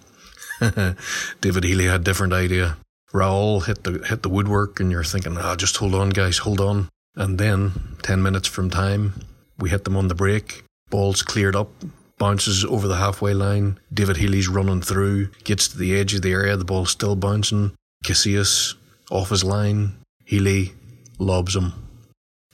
David 1.40 1.64
Healy 1.64 1.86
had 1.86 2.02
a 2.02 2.04
different 2.04 2.32
idea. 2.32 2.76
Raul 3.12 3.64
hit 3.64 3.84
the 3.84 4.04
hit 4.06 4.22
the 4.22 4.28
woodwork, 4.28 4.80
and 4.80 4.90
you're 4.90 5.04
thinking, 5.04 5.36
ah, 5.38 5.56
just 5.56 5.76
hold 5.78 5.94
on, 5.94 6.10
guys, 6.10 6.38
hold 6.38 6.60
on. 6.60 6.88
And 7.14 7.38
then, 7.38 7.72
ten 8.02 8.22
minutes 8.22 8.48
from 8.48 8.68
time, 8.68 9.14
we 9.58 9.70
hit 9.70 9.84
them 9.84 9.96
on 9.96 10.08
the 10.08 10.14
break. 10.14 10.65
Ball's 10.90 11.22
cleared 11.22 11.56
up, 11.56 11.70
bounces 12.18 12.64
over 12.64 12.86
the 12.86 12.96
halfway 12.96 13.34
line. 13.34 13.78
David 13.92 14.16
Healy's 14.18 14.48
running 14.48 14.82
through, 14.82 15.28
gets 15.44 15.68
to 15.68 15.78
the 15.78 15.98
edge 15.98 16.14
of 16.14 16.22
the 16.22 16.32
area, 16.32 16.56
the 16.56 16.64
ball's 16.64 16.90
still 16.90 17.16
bouncing. 17.16 17.72
Casillas 18.04 18.74
off 19.10 19.30
his 19.30 19.44
line. 19.44 19.96
Healy 20.24 20.72
lobs 21.18 21.56
him. 21.56 21.72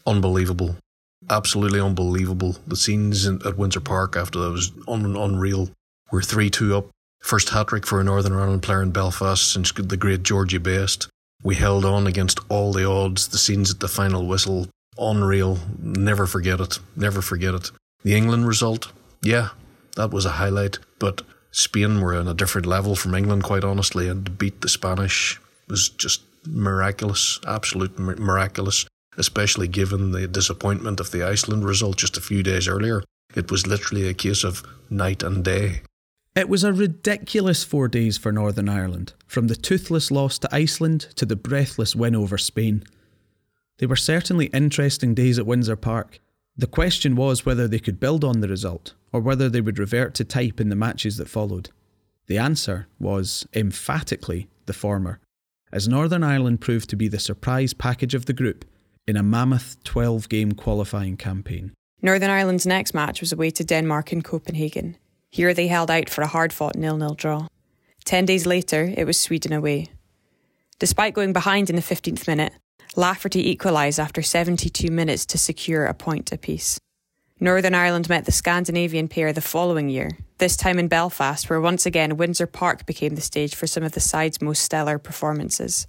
Unbelievable. 0.07 0.77
Absolutely 1.31 1.81
unbelievable. 1.81 2.57
The 2.67 2.77
scenes 2.77 3.27
at 3.27 3.57
Windsor 3.57 3.81
Park 3.81 4.17
after 4.17 4.39
that 4.41 4.51
was 4.51 4.73
un- 4.89 5.17
unreal. 5.17 5.71
We're 6.11 6.23
3 6.23 6.51
2 6.51 6.77
up. 6.77 6.87
First 7.23 7.51
hat 7.51 7.69
trick 7.69 7.87
for 7.87 8.01
a 8.01 8.05
Northern 8.05 8.33
Ireland 8.33 8.63
player 8.63 8.83
in 8.83 8.91
Belfast 8.91 9.51
since 9.51 9.73
the 9.73 9.97
great 9.97 10.25
Georgie 10.25 10.59
Best. 10.59 11.09
We 11.43 11.55
held 11.55 11.85
on 11.85 12.07
against 12.07 12.41
all 12.49 12.73
the 12.73 12.89
odds. 12.89 13.29
The 13.29 13.39
scenes 13.39 13.71
at 13.71 13.81
the 13.81 13.89
final 13.89 14.27
whistle, 14.27 14.69
unreal. 14.99 15.59
Never 15.79 16.27
forget 16.27 16.61
it. 16.61 16.79
Never 16.97 17.23
forget 17.23 17.55
it. 17.55 17.71
The 18.03 18.15
England 18.15 18.47
result, 18.47 18.93
yeah, 19.23 19.51
that 19.97 20.11
was 20.11 20.25
a 20.25 20.33
highlight. 20.33 20.79
But 20.99 21.23
Spain 21.51 22.01
were 22.01 22.15
on 22.15 22.29
a 22.29 22.35
different 22.35 22.67
level 22.67 22.97
from 22.97 23.15
England, 23.15 23.45
quite 23.45 23.65
honestly, 23.65 24.09
and 24.09 24.25
to 24.25 24.31
beat 24.33 24.61
the 24.61 24.69
Spanish 24.69 25.41
was 25.69 25.89
just 25.89 26.23
miraculous, 26.47 27.39
absolute 27.47 27.99
miraculous, 27.99 28.87
especially 29.17 29.69
given 29.69 30.13
the 30.13 30.27
disappointment 30.27 30.99
of 30.99 31.11
the 31.11 31.23
Iceland 31.23 31.65
result 31.65 31.99
just 31.99 32.17
a 32.17 32.23
few 32.23 32.43
days 32.43 32.67
earlier. 32.67 33.03
It 33.35 33.51
was 33.51 33.67
literally 33.67 34.09
a 34.09 34.15
case 34.15 34.45
of 34.45 34.63
night 34.91 35.23
and 35.23 35.45
day. 35.45 35.83
It 36.35 36.49
was 36.49 36.65
a 36.65 36.73
ridiculous 36.73 37.63
four 37.63 37.89
days 37.89 38.17
for 38.17 38.33
Northern 38.33 38.69
Ireland, 38.69 39.13
from 39.27 39.49
the 39.49 39.57
toothless 39.57 40.11
loss 40.11 40.39
to 40.39 40.55
Iceland 40.55 41.09
to 41.17 41.27
the 41.27 41.37
breathless 41.37 41.95
win 41.95 42.17
over 42.17 42.39
Spain. 42.39 42.85
They 43.79 43.87
were 43.87 43.97
certainly 43.97 44.47
interesting 44.47 45.15
days 45.15 45.39
at 45.39 45.47
Windsor 45.47 45.77
Park. 45.77 46.21
The 46.57 46.67
question 46.67 47.17
was 47.17 47.47
whether 47.47 47.67
they 47.67 47.79
could 47.79 47.99
build 47.99 48.25
on 48.25 48.41
the 48.41 48.49
result, 48.49 48.95
or 49.13 49.21
whether 49.21 49.49
they 49.49 49.61
would 49.61 49.79
revert 49.79 50.15
to 50.15 50.25
type 50.25 50.61
in 50.61 50.69
the 50.69 50.77
matches 50.77 51.17
that 51.17 51.29
followed. 51.29 51.71
The 52.27 52.39
answer 52.39 52.89
was 53.01 53.47
emphatically 53.55 54.49
the 54.67 54.73
former, 54.73 55.19
as 55.73 55.89
Northern 55.89 56.23
Ireland 56.23 56.61
proved 56.61 56.91
to 56.91 56.97
be 56.97 57.09
the 57.09 57.19
surprise 57.19 57.73
package 57.73 58.15
of 58.15 58.27
the 58.27 58.33
group 58.33 58.65
in 59.07 59.17
a 59.17 59.23
mammoth 59.23 59.83
12 59.85 60.29
game 60.29 60.53
qualifying 60.53 61.17
campaign. 61.17 61.73
Northern 62.03 62.31
Ireland's 62.31 62.67
next 62.67 62.95
match 62.95 63.21
was 63.21 63.33
away 63.33 63.51
to 63.51 63.65
Denmark 63.65 64.13
in 64.13 64.23
Copenhagen. 64.23 64.97
Here 65.31 65.55
they 65.55 65.69
held 65.69 65.91
out 65.91 66.11
for 66.11 66.23
a 66.23 66.27
hard 66.27 66.53
fought 66.53 66.77
nil 66.77 66.97
nil 66.97 67.15
draw. 67.15 67.49
Ten 68.05 68.27
days 68.27 68.47
later, 68.47 68.93
it 68.97 69.05
was 69.05 69.19
Sweden 69.19 69.53
away. 69.53 69.89
Despite 70.79 71.15
going 71.15 71.33
behind 71.33 71.71
in 71.71 71.77
the 71.77 71.83
15th 71.83 72.27
minute, 72.27 72.53
Lafferty 72.97 73.49
equalised 73.49 73.99
after 73.99 74.21
72 74.21 74.91
minutes 74.91 75.25
to 75.27 75.39
secure 75.39 75.87
a 75.87 75.95
point 75.95 76.31
apiece. 76.31 76.79
Northern 77.41 77.75
Ireland 77.75 78.11
met 78.11 78.27
the 78.27 78.33
Scandinavian 78.33 79.09
pair 79.09 79.33
the 79.33 79.41
following 79.41 79.89
year, 79.89 80.11
this 80.37 80.57
time 80.57 80.79
in 80.79 80.89
Belfast, 80.89 81.49
where 81.49 81.61
once 81.61 81.87
again 81.87 82.19
Windsor 82.19 82.47
Park 82.47 82.85
became 82.85 83.15
the 83.15 83.23
stage 83.23 83.55
for 83.55 83.67
some 83.67 83.83
of 83.83 83.93
the 83.93 84.01
side's 84.01 84.43
most 84.43 84.63
stellar 84.63 84.99
performances. 84.99 85.87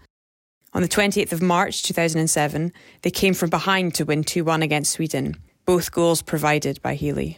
On 0.74 0.82
the 0.82 0.88
28th 0.88 1.34
of 1.34 1.42
March 1.42 1.84
2007, 1.84 2.72
they 3.02 3.12
came 3.12 3.34
from 3.34 3.50
behind 3.50 3.94
to 3.96 4.06
win 4.06 4.24
2 4.24 4.46
1 4.46 4.64
against 4.64 4.94
Sweden, 4.94 5.36
both 5.66 5.92
goals 5.92 6.22
provided 6.22 6.82
by 6.82 6.96
Healy. 6.96 7.38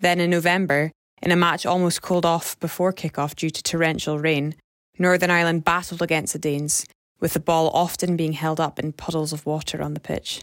Then 0.00 0.18
in 0.18 0.30
November, 0.30 0.90
in 1.22 1.30
a 1.30 1.36
match 1.36 1.64
almost 1.64 2.02
called 2.02 2.26
off 2.26 2.58
before 2.58 2.92
kick-off 2.92 3.36
due 3.36 3.50
to 3.50 3.62
torrential 3.62 4.18
rain, 4.18 4.56
Northern 4.98 5.30
Ireland 5.30 5.64
battled 5.64 6.02
against 6.02 6.32
the 6.32 6.38
Danes, 6.38 6.84
with 7.20 7.32
the 7.32 7.40
ball 7.40 7.70
often 7.70 8.16
being 8.16 8.32
held 8.32 8.60
up 8.60 8.78
in 8.78 8.92
puddles 8.92 9.32
of 9.32 9.46
water 9.46 9.82
on 9.82 9.94
the 9.94 10.00
pitch. 10.00 10.42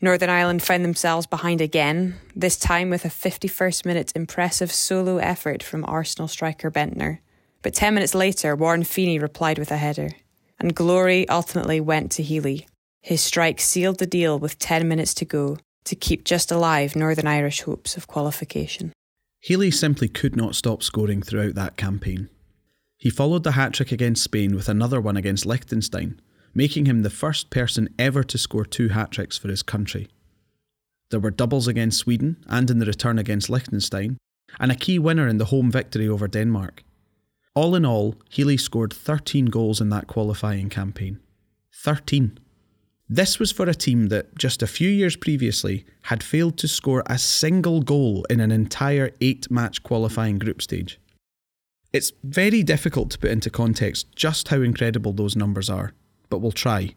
Northern 0.00 0.30
Ireland 0.30 0.62
found 0.62 0.84
themselves 0.84 1.26
behind 1.26 1.60
again, 1.60 2.16
this 2.34 2.58
time 2.58 2.90
with 2.90 3.04
a 3.04 3.08
51st 3.08 3.86
minute 3.86 4.12
impressive 4.16 4.72
solo 4.72 5.18
effort 5.18 5.62
from 5.62 5.84
Arsenal 5.86 6.26
striker 6.26 6.70
Bendtner. 6.70 7.18
But 7.62 7.74
10 7.74 7.94
minutes 7.94 8.14
later, 8.14 8.56
Warren 8.56 8.82
Feeney 8.82 9.20
replied 9.20 9.58
with 9.58 9.70
a 9.70 9.76
header. 9.76 10.10
And 10.58 10.74
glory 10.74 11.28
ultimately 11.28 11.80
went 11.80 12.10
to 12.12 12.22
Healy. 12.22 12.66
His 13.00 13.20
strike 13.20 13.60
sealed 13.60 13.98
the 13.98 14.06
deal 14.06 14.38
with 14.38 14.58
10 14.58 14.88
minutes 14.88 15.14
to 15.14 15.24
go 15.24 15.58
to 15.84 15.96
keep 15.96 16.24
just 16.24 16.50
alive 16.50 16.96
Northern 16.96 17.26
Irish 17.26 17.62
hopes 17.62 17.96
of 17.96 18.06
qualification. 18.06 18.92
Healy 19.40 19.70
simply 19.70 20.08
could 20.08 20.36
not 20.36 20.54
stop 20.54 20.82
scoring 20.82 21.22
throughout 21.22 21.54
that 21.56 21.76
campaign. 21.76 22.28
He 23.02 23.10
followed 23.10 23.42
the 23.42 23.58
hat 23.58 23.72
trick 23.72 23.90
against 23.90 24.22
Spain 24.22 24.54
with 24.54 24.68
another 24.68 25.00
one 25.00 25.16
against 25.16 25.44
Liechtenstein, 25.44 26.20
making 26.54 26.86
him 26.86 27.02
the 27.02 27.10
first 27.10 27.50
person 27.50 27.88
ever 27.98 28.22
to 28.22 28.38
score 28.38 28.64
two 28.64 28.90
hat 28.90 29.10
tricks 29.10 29.36
for 29.36 29.48
his 29.48 29.64
country. 29.64 30.06
There 31.10 31.18
were 31.18 31.32
doubles 31.32 31.66
against 31.66 31.98
Sweden 31.98 32.36
and 32.46 32.70
in 32.70 32.78
the 32.78 32.86
return 32.86 33.18
against 33.18 33.50
Liechtenstein, 33.50 34.18
and 34.60 34.70
a 34.70 34.76
key 34.76 35.00
winner 35.00 35.26
in 35.26 35.38
the 35.38 35.46
home 35.46 35.68
victory 35.68 36.06
over 36.08 36.28
Denmark. 36.28 36.84
All 37.56 37.74
in 37.74 37.84
all, 37.84 38.14
Healy 38.30 38.56
scored 38.56 38.92
13 38.92 39.46
goals 39.46 39.80
in 39.80 39.88
that 39.88 40.06
qualifying 40.06 40.68
campaign. 40.68 41.18
13. 41.82 42.38
This 43.08 43.40
was 43.40 43.50
for 43.50 43.68
a 43.68 43.74
team 43.74 44.10
that, 44.10 44.38
just 44.38 44.62
a 44.62 44.68
few 44.68 44.88
years 44.88 45.16
previously, 45.16 45.84
had 46.02 46.22
failed 46.22 46.56
to 46.58 46.68
score 46.68 47.02
a 47.06 47.18
single 47.18 47.82
goal 47.82 48.24
in 48.30 48.38
an 48.38 48.52
entire 48.52 49.10
eight 49.20 49.50
match 49.50 49.82
qualifying 49.82 50.38
group 50.38 50.62
stage. 50.62 51.00
It's 51.92 52.12
very 52.24 52.62
difficult 52.62 53.10
to 53.10 53.18
put 53.18 53.30
into 53.30 53.50
context 53.50 54.16
just 54.16 54.48
how 54.48 54.62
incredible 54.62 55.12
those 55.12 55.36
numbers 55.36 55.68
are, 55.68 55.92
but 56.30 56.38
we'll 56.38 56.50
try. 56.50 56.94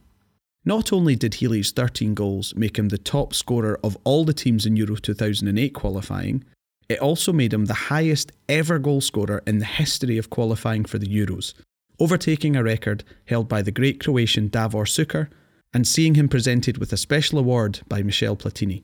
Not 0.63 0.93
only 0.93 1.17
did 1.17 1.35
Healy's 1.35 1.71
13 1.71 2.13
goals 2.13 2.55
make 2.55 2.79
him 2.79 2.87
the 2.87 2.97
top 2.97 3.33
scorer 3.33 3.77
of 3.83 3.97
all 4.05 4.23
the 4.23 4.33
teams 4.33 4.65
in 4.65 4.77
Euro 4.77 4.95
2008 4.95 5.73
qualifying, 5.73 6.45
it 6.87 6.99
also 6.99 7.33
made 7.33 7.53
him 7.53 7.65
the 7.65 7.73
highest 7.73 8.31
ever 8.47 8.79
goalscorer 8.79 9.45
in 9.45 9.59
the 9.59 9.65
history 9.65 10.17
of 10.17 10.29
qualifying 10.29 10.85
for 10.85 10.97
the 10.97 11.07
Euros, 11.07 11.53
overtaking 11.99 12.55
a 12.55 12.63
record 12.63 13.03
held 13.25 13.49
by 13.49 13.61
the 13.61 13.71
great 13.71 13.99
Croatian 13.99 14.47
Davor 14.47 14.85
Suker 14.85 15.27
and 15.73 15.85
seeing 15.85 16.15
him 16.15 16.29
presented 16.29 16.77
with 16.77 16.93
a 16.93 16.97
special 16.97 17.37
award 17.37 17.81
by 17.89 18.01
Michel 18.01 18.37
Platini. 18.37 18.83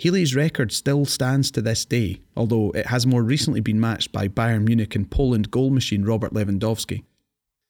Healy's 0.00 0.34
record 0.34 0.72
still 0.72 1.04
stands 1.04 1.50
to 1.50 1.60
this 1.60 1.84
day, 1.84 2.22
although 2.34 2.70
it 2.70 2.86
has 2.86 3.06
more 3.06 3.22
recently 3.22 3.60
been 3.60 3.78
matched 3.78 4.12
by 4.12 4.28
Bayern 4.28 4.64
Munich 4.64 4.96
and 4.96 5.10
Poland 5.10 5.50
goal 5.50 5.68
machine 5.68 6.06
Robert 6.06 6.32
Lewandowski. 6.32 7.04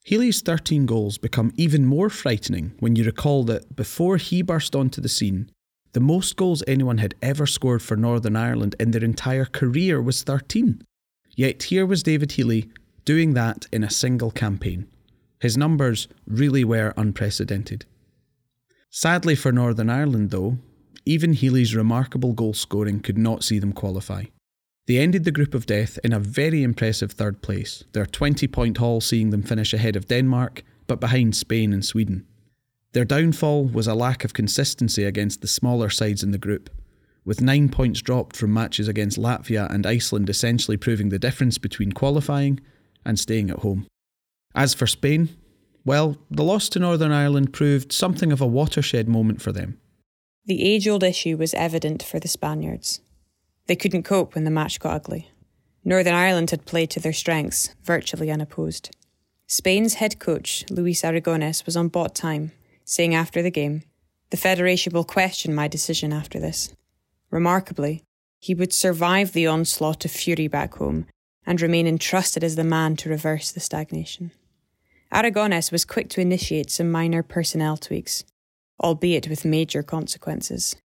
Healy's 0.05 0.41
13 0.41 0.87
goals 0.87 1.19
become 1.19 1.51
even 1.57 1.85
more 1.85 2.09
frightening 2.09 2.71
when 2.79 2.95
you 2.95 3.03
recall 3.03 3.43
that 3.47 3.75
before 3.75 4.17
he 4.17 4.43
burst 4.43 4.77
onto 4.77 5.01
the 5.01 5.09
scene, 5.09 5.51
the 5.93 5.99
most 5.99 6.37
goals 6.37 6.63
anyone 6.69 6.99
had 6.99 7.17
ever 7.21 7.47
scored 7.47 7.83
for 7.83 7.97
Northern 7.97 8.37
Ireland 8.37 8.77
in 8.79 8.93
their 8.93 9.03
entire 9.03 9.45
career 9.45 10.01
was 10.01 10.23
13. 10.23 10.85
Yet 11.35 11.65
here 11.65 11.85
was 11.85 12.05
David 12.05 12.31
Healy 12.31 12.71
doing 13.05 13.35
that 13.35 13.67
in 13.73 13.83
a 13.83 13.91
single 13.91 14.31
campaign. 14.31 14.87
His 15.41 15.57
numbers 15.57 16.07
really 16.29 16.63
were 16.63 16.95
unprecedented. 16.97 17.87
Sadly 18.89 19.35
for 19.35 19.51
Northern 19.51 19.91
Ireland, 19.91 20.31
though, 20.31 20.59
even 21.05 21.33
Healy's 21.33 21.75
remarkable 21.75 22.33
goal 22.33 22.55
scoring 22.55 23.01
could 23.01 23.19
not 23.19 23.45
see 23.45 23.59
them 23.59 23.73
qualify. 23.73 24.25
They 24.87 24.99
ended 24.99 25.25
the 25.25 25.33
group 25.33 25.55
of 25.55 25.67
death 25.67 25.99
in 26.03 26.13
a 26.13 26.19
very 26.19 26.63
impressive 26.63 27.13
third 27.13 27.43
place, 27.43 27.85
their 27.93 28.07
20 28.07 28.49
point 28.49 28.79
haul 28.79 29.01
seeing 29.01 29.31
them 29.31 29.43
finish 29.43 29.73
ahead 29.73 29.97
of 29.97 30.09
Denmark, 30.09 30.65
but 30.87 31.01
behind 31.01 31.37
Spain 31.37 31.73
and 31.73 31.85
Sweden. 31.85 32.27
Their 32.93 33.05
downfall 33.05 33.67
was 33.67 33.87
a 33.87 33.95
lack 33.95 34.25
of 34.25 34.33
consistency 34.33 35.05
against 35.05 35.43
the 35.43 35.47
smaller 35.47 35.91
sides 35.91 36.25
in 36.25 36.33
the 36.33 36.39
group, 36.39 36.71
with 37.25 37.41
nine 37.41 37.69
points 37.69 38.03
dropped 38.03 38.37
from 38.37 38.53
matches 38.53 38.89
against 38.89 39.19
Latvia 39.19 39.73
and 39.73 39.87
Iceland 39.87 40.29
essentially 40.29 40.77
proving 40.77 41.11
the 41.11 41.19
difference 41.19 41.59
between 41.59 41.93
qualifying 41.93 42.59
and 43.05 43.19
staying 43.19 43.51
at 43.51 43.61
home. 43.61 43.87
As 44.55 44.75
for 44.75 44.89
Spain, 44.89 45.29
well, 45.85 46.19
the 46.31 46.43
loss 46.43 46.69
to 46.71 46.79
Northern 46.81 47.13
Ireland 47.13 47.53
proved 47.53 47.93
something 47.93 48.33
of 48.33 48.41
a 48.41 48.47
watershed 48.47 49.09
moment 49.09 49.41
for 49.41 49.53
them. 49.53 49.79
The 50.47 50.63
age 50.63 50.89
old 50.89 51.03
issue 51.03 51.37
was 51.37 51.55
evident 51.55 52.03
for 52.03 52.19
the 52.19 52.29
Spaniards. 52.29 53.01
They 53.67 53.77
couldn't 53.77 54.05
cope 54.05 54.35
when 54.35 54.45
the 54.45 54.51
match 54.51 54.81
got 54.81 54.95
ugly. 54.95 55.31
Northern 55.85 56.15
Ireland 56.15 56.51
had 56.51 56.67
played 56.67 56.91
to 56.91 57.01
their 57.01 57.13
strengths, 57.13 57.75
virtually 57.83 58.31
unopposed. 58.31 58.95
Spain's 59.47 59.95
head 59.95 60.19
coach, 60.19 60.65
Luis 60.71 61.03
Aragones, 61.03 61.65
was 61.67 61.77
on 61.77 61.89
bot 61.89 62.15
time 62.15 62.53
saying 62.91 63.15
after 63.15 63.41
the 63.41 63.53
game, 63.53 63.83
The 64.31 64.37
Federation 64.37 64.93
will 64.93 65.05
question 65.05 65.55
my 65.55 65.69
decision 65.69 66.13
after 66.13 66.41
this. 66.41 66.75
Remarkably, 67.31 68.03
he 68.41 68.53
would 68.53 68.73
survive 68.73 69.33
the 69.33 69.47
onslaught 69.47 70.05
of 70.05 70.11
fury 70.11 70.49
back 70.49 70.75
home 70.75 71.07
and 71.47 71.61
remain 71.61 71.87
entrusted 71.87 72.43
as 72.43 72.57
the 72.57 72.65
man 72.65 72.97
to 72.97 73.09
reverse 73.09 73.53
the 73.53 73.61
stagnation. 73.61 74.33
Aragones 75.13 75.71
was 75.71 75.85
quick 75.85 76.09
to 76.11 76.21
initiate 76.21 76.71
some 76.71 76.91
minor 76.91 77.23
personnel 77.23 77.77
tweaks, 77.77 78.25
albeit 78.81 79.29
with 79.29 79.45
major 79.45 79.83
consequences. 79.83 80.77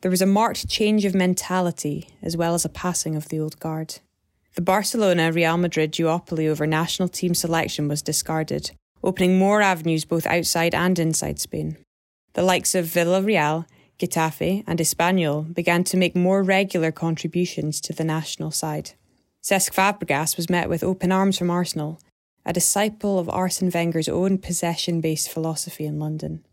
There 0.00 0.10
was 0.10 0.22
a 0.22 0.26
marked 0.26 0.68
change 0.68 1.04
of 1.04 1.14
mentality 1.14 2.08
as 2.20 2.36
well 2.36 2.54
as 2.54 2.64
a 2.64 2.68
passing 2.68 3.16
of 3.16 3.28
the 3.28 3.40
old 3.40 3.58
guard. 3.58 4.00
The 4.54 4.62
Barcelona 4.62 5.32
Real 5.32 5.56
Madrid 5.56 5.92
duopoly 5.92 6.46
over 6.46 6.66
national 6.66 7.08
team 7.08 7.34
selection 7.34 7.88
was 7.88 8.02
discarded, 8.02 8.70
opening 9.02 9.38
more 9.38 9.62
avenues 9.62 10.04
both 10.04 10.26
outside 10.26 10.74
and 10.74 10.98
inside 10.98 11.40
Spain. 11.40 11.78
The 12.34 12.42
likes 12.42 12.74
of 12.74 12.86
Villarreal, 12.86 13.66
Getafe, 13.98 14.64
and 14.66 14.78
Espanyol 14.78 15.54
began 15.54 15.84
to 15.84 15.96
make 15.96 16.14
more 16.14 16.42
regular 16.42 16.92
contributions 16.92 17.80
to 17.80 17.92
the 17.92 18.04
national 18.04 18.50
side. 18.50 18.92
Cesc 19.42 19.72
Fabregas 19.72 20.36
was 20.36 20.50
met 20.50 20.68
with 20.68 20.84
open 20.84 21.12
arms 21.12 21.38
from 21.38 21.50
Arsenal, 21.50 22.00
a 22.46 22.52
disciple 22.52 23.18
of 23.18 23.28
Arsene 23.28 23.70
Wenger's 23.70 24.08
own 24.08 24.38
possession 24.38 25.00
based 25.00 25.30
philosophy 25.30 25.84
in 25.84 25.98
London. 25.98 26.44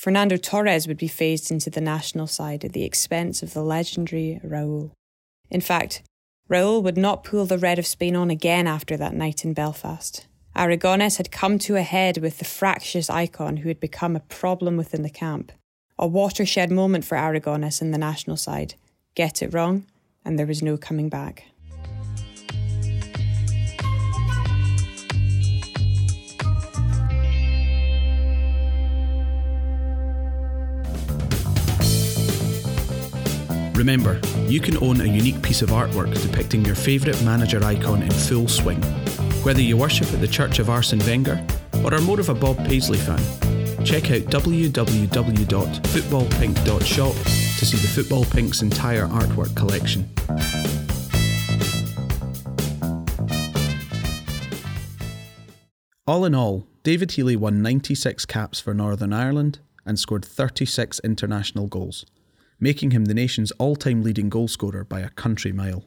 Fernando 0.00 0.38
Torres 0.38 0.88
would 0.88 0.96
be 0.96 1.08
phased 1.08 1.50
into 1.50 1.68
the 1.68 1.78
national 1.78 2.26
side 2.26 2.64
at 2.64 2.72
the 2.72 2.84
expense 2.84 3.42
of 3.42 3.52
the 3.52 3.62
legendary 3.62 4.40
Raul. 4.42 4.92
In 5.50 5.60
fact, 5.60 6.00
Raul 6.48 6.82
would 6.82 6.96
not 6.96 7.22
pull 7.22 7.44
the 7.44 7.58
red 7.58 7.78
of 7.78 7.86
Spain 7.86 8.16
on 8.16 8.30
again 8.30 8.66
after 8.66 8.96
that 8.96 9.12
night 9.12 9.44
in 9.44 9.52
Belfast. 9.52 10.26
Aragones 10.56 11.18
had 11.18 11.30
come 11.30 11.58
to 11.58 11.76
a 11.76 11.82
head 11.82 12.16
with 12.16 12.38
the 12.38 12.46
fractious 12.46 13.10
icon 13.10 13.58
who 13.58 13.68
had 13.68 13.78
become 13.78 14.16
a 14.16 14.20
problem 14.20 14.78
within 14.78 15.02
the 15.02 15.10
camp. 15.10 15.52
A 15.98 16.06
watershed 16.06 16.70
moment 16.70 17.04
for 17.04 17.18
Aragones 17.18 17.82
and 17.82 17.92
the 17.92 17.98
national 17.98 18.38
side. 18.38 18.76
Get 19.14 19.42
it 19.42 19.52
wrong, 19.52 19.84
and 20.24 20.38
there 20.38 20.46
was 20.46 20.62
no 20.62 20.78
coming 20.78 21.10
back. 21.10 21.44
Remember, 33.80 34.20
you 34.46 34.60
can 34.60 34.76
own 34.82 35.00
a 35.00 35.04
unique 35.04 35.42
piece 35.42 35.62
of 35.62 35.70
artwork 35.70 36.12
depicting 36.22 36.64
your 36.64 36.74
favourite 36.74 37.22
manager 37.24 37.64
icon 37.64 38.02
in 38.02 38.10
full 38.10 38.46
swing 38.46 38.82
whether 39.42 39.62
you 39.62 39.76
worship 39.76 40.12
at 40.12 40.20
the 40.20 40.28
Church 40.28 40.58
of 40.58 40.68
Arsene 40.68 40.98
Wenger 41.00 41.42
or 41.82 41.94
are 41.94 42.00
more 42.02 42.20
of 42.20 42.28
a 42.28 42.34
Bob 42.34 42.58
Paisley 42.58 42.98
fan, 42.98 43.18
check 43.86 44.10
out 44.10 44.20
www.footballpink.shop 44.28 47.14
to 47.14 47.64
see 47.64 47.78
the 47.78 47.88
Football 47.88 48.26
Pink's 48.26 48.60
entire 48.60 49.06
artwork 49.06 49.56
collection. 49.56 50.10
All 56.06 56.26
in 56.26 56.34
all, 56.34 56.66
David 56.82 57.12
Healy 57.12 57.36
won 57.36 57.62
96 57.62 58.26
caps 58.26 58.60
for 58.60 58.74
Northern 58.74 59.14
Ireland 59.14 59.60
and 59.86 59.98
scored 59.98 60.26
36 60.26 61.00
international 61.00 61.66
goals, 61.66 62.04
making 62.60 62.90
him 62.90 63.06
the 63.06 63.14
nation's 63.14 63.50
all 63.52 63.74
time 63.74 64.02
leading 64.02 64.30
goalscorer 64.30 64.88
by 64.88 65.00
a 65.00 65.08
country 65.10 65.52
mile. 65.52 65.84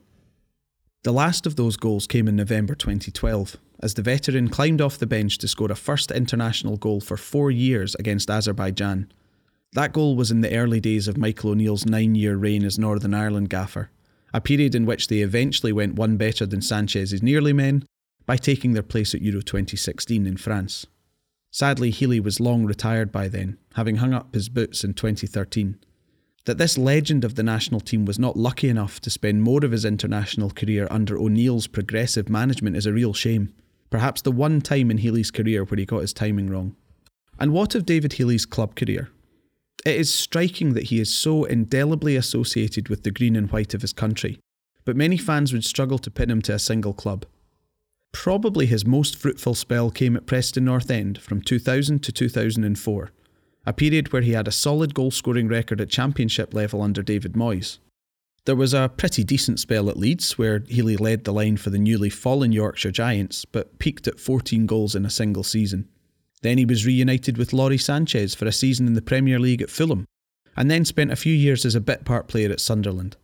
The 1.03 1.13
last 1.13 1.45
of 1.45 1.55
those 1.55 1.77
goals 1.77 2.07
came 2.07 2.27
in 2.27 2.35
November 2.35 2.75
2012, 2.75 3.57
as 3.81 3.93
the 3.93 4.01
veteran 4.01 4.49
climbed 4.49 4.81
off 4.81 4.97
the 4.97 5.05
bench 5.05 5.37
to 5.39 5.47
score 5.47 5.71
a 5.71 5.75
first 5.75 6.11
international 6.11 6.77
goal 6.77 7.01
for 7.01 7.17
four 7.17 7.51
years 7.51 7.93
against 7.95 8.29
Azerbaijan. 8.29 9.11
That 9.73 9.91
goal 9.91 10.15
was 10.15 10.31
in 10.31 10.41
the 10.41 10.55
early 10.55 10.79
days 10.79 11.07
of 11.07 11.17
Michael 11.17 11.51
O'Neill's 11.51 11.85
nine 11.85 12.15
year 12.15 12.37
reign 12.37 12.63
as 12.63 12.79
Northern 12.79 13.13
Ireland 13.13 13.49
gaffer, 13.49 13.89
a 14.33 14.39
period 14.39 14.75
in 14.75 14.85
which 14.85 15.09
they 15.09 15.19
eventually 15.19 15.73
went 15.73 15.95
one 15.95 16.15
better 16.15 16.45
than 16.45 16.61
Sanchez's 16.61 17.21
nearly 17.21 17.53
men 17.53 17.85
by 18.25 18.37
taking 18.37 18.73
their 18.73 18.81
place 18.81 19.13
at 19.13 19.21
Euro 19.21 19.41
2016 19.41 20.25
in 20.25 20.37
France. 20.37 20.85
Sadly, 21.51 21.91
Healy 21.91 22.19
was 22.19 22.39
long 22.39 22.65
retired 22.65 23.11
by 23.11 23.27
then, 23.27 23.57
having 23.75 23.97
hung 23.97 24.13
up 24.13 24.33
his 24.33 24.49
boots 24.49 24.83
in 24.83 24.93
2013. 24.93 25.77
That 26.45 26.57
this 26.57 26.77
legend 26.77 27.23
of 27.23 27.35
the 27.35 27.43
national 27.43 27.79
team 27.79 28.03
was 28.03 28.19
not 28.19 28.35
lucky 28.35 28.67
enough 28.67 28.99
to 29.01 29.09
spend 29.09 29.41
more 29.41 29.63
of 29.63 29.71
his 29.71 29.85
international 29.85 30.49
career 30.49 30.87
under 30.91 31.17
O'Neill's 31.17 31.67
progressive 31.67 32.29
management 32.29 32.75
is 32.75 32.85
a 32.85 32.91
real 32.91 33.13
shame. 33.13 33.53
Perhaps 33.89 34.23
the 34.23 34.31
one 34.31 34.59
time 34.59 34.91
in 34.91 34.97
Healy's 34.97 35.31
career 35.31 35.63
where 35.63 35.77
he 35.77 35.85
got 35.85 36.01
his 36.01 36.11
timing 36.11 36.49
wrong. 36.49 36.75
And 37.39 37.53
what 37.53 37.75
of 37.75 37.85
David 37.85 38.13
Healy's 38.13 38.45
club 38.45 38.75
career? 38.75 39.09
It 39.85 39.95
is 39.95 40.13
striking 40.13 40.73
that 40.73 40.85
he 40.85 40.99
is 40.99 41.13
so 41.13 41.45
indelibly 41.45 42.17
associated 42.17 42.89
with 42.89 43.03
the 43.03 43.11
green 43.11 43.35
and 43.35 43.49
white 43.49 43.73
of 43.73 43.81
his 43.81 43.93
country, 43.93 44.39
but 44.83 44.97
many 44.97 45.17
fans 45.17 45.53
would 45.53 45.63
struggle 45.63 45.99
to 45.99 46.11
pin 46.11 46.29
him 46.29 46.41
to 46.43 46.53
a 46.53 46.59
single 46.59 46.93
club. 46.93 47.25
Probably 48.11 48.65
his 48.65 48.85
most 48.85 49.15
fruitful 49.15 49.55
spell 49.55 49.91
came 49.91 50.15
at 50.15 50.25
Preston 50.25 50.65
North 50.65 50.91
End 50.91 51.21
from 51.21 51.41
2000 51.41 52.03
to 52.03 52.11
2004 52.11 53.11
a 53.65 53.73
period 53.73 54.11
where 54.11 54.21
he 54.21 54.33
had 54.33 54.47
a 54.47 54.51
solid 54.51 54.93
goal 54.93 55.11
scoring 55.11 55.47
record 55.47 55.79
at 55.79 55.89
championship 55.89 56.53
level 56.53 56.81
under 56.81 57.01
David 57.01 57.33
Moyes. 57.33 57.79
There 58.45 58.55
was 58.57 58.73
a 58.73 58.91
pretty 58.97 59.23
decent 59.23 59.61
spell 59.61 59.89
at 59.89 59.95
Leeds 59.95 60.37
where 60.37 60.63
Healy 60.67 60.97
led 60.97 61.23
the 61.23 61.31
line 61.31 61.55
for 61.55 61.69
the 61.69 61.79
newly 61.79 62.09
fallen 62.09 62.51
Yorkshire 62.51 62.91
Giants, 62.91 63.45
but 63.45 63.79
peaked 63.79 64.05
at 64.05 64.19
14 64.19 64.65
goals 64.65 64.95
in 64.95 65.05
a 65.05 65.09
single 65.09 65.43
season. 65.43 65.87
Then 66.41 66.57
he 66.57 66.65
was 66.65 66.85
reunited 66.85 67.37
with 67.37 67.53
Lawrie 67.53 67.77
Sanchez 67.77 68.35
for 68.35 68.45
a 68.45 68.51
season 68.51 68.85
in 68.85 68.95
the 68.95 69.01
Premier 69.01 69.39
League 69.39 69.61
at 69.61 69.69
Fulham, 69.69 70.05
and 70.57 70.69
then 70.69 70.83
spent 70.83 71.11
a 71.11 71.15
few 71.15 71.33
years 71.33 71.65
as 71.65 71.73
a 71.73 71.79
bit 71.81 72.03
part 72.03 72.27
player 72.27 72.51
at 72.51 72.59
Sunderland. 72.59 73.15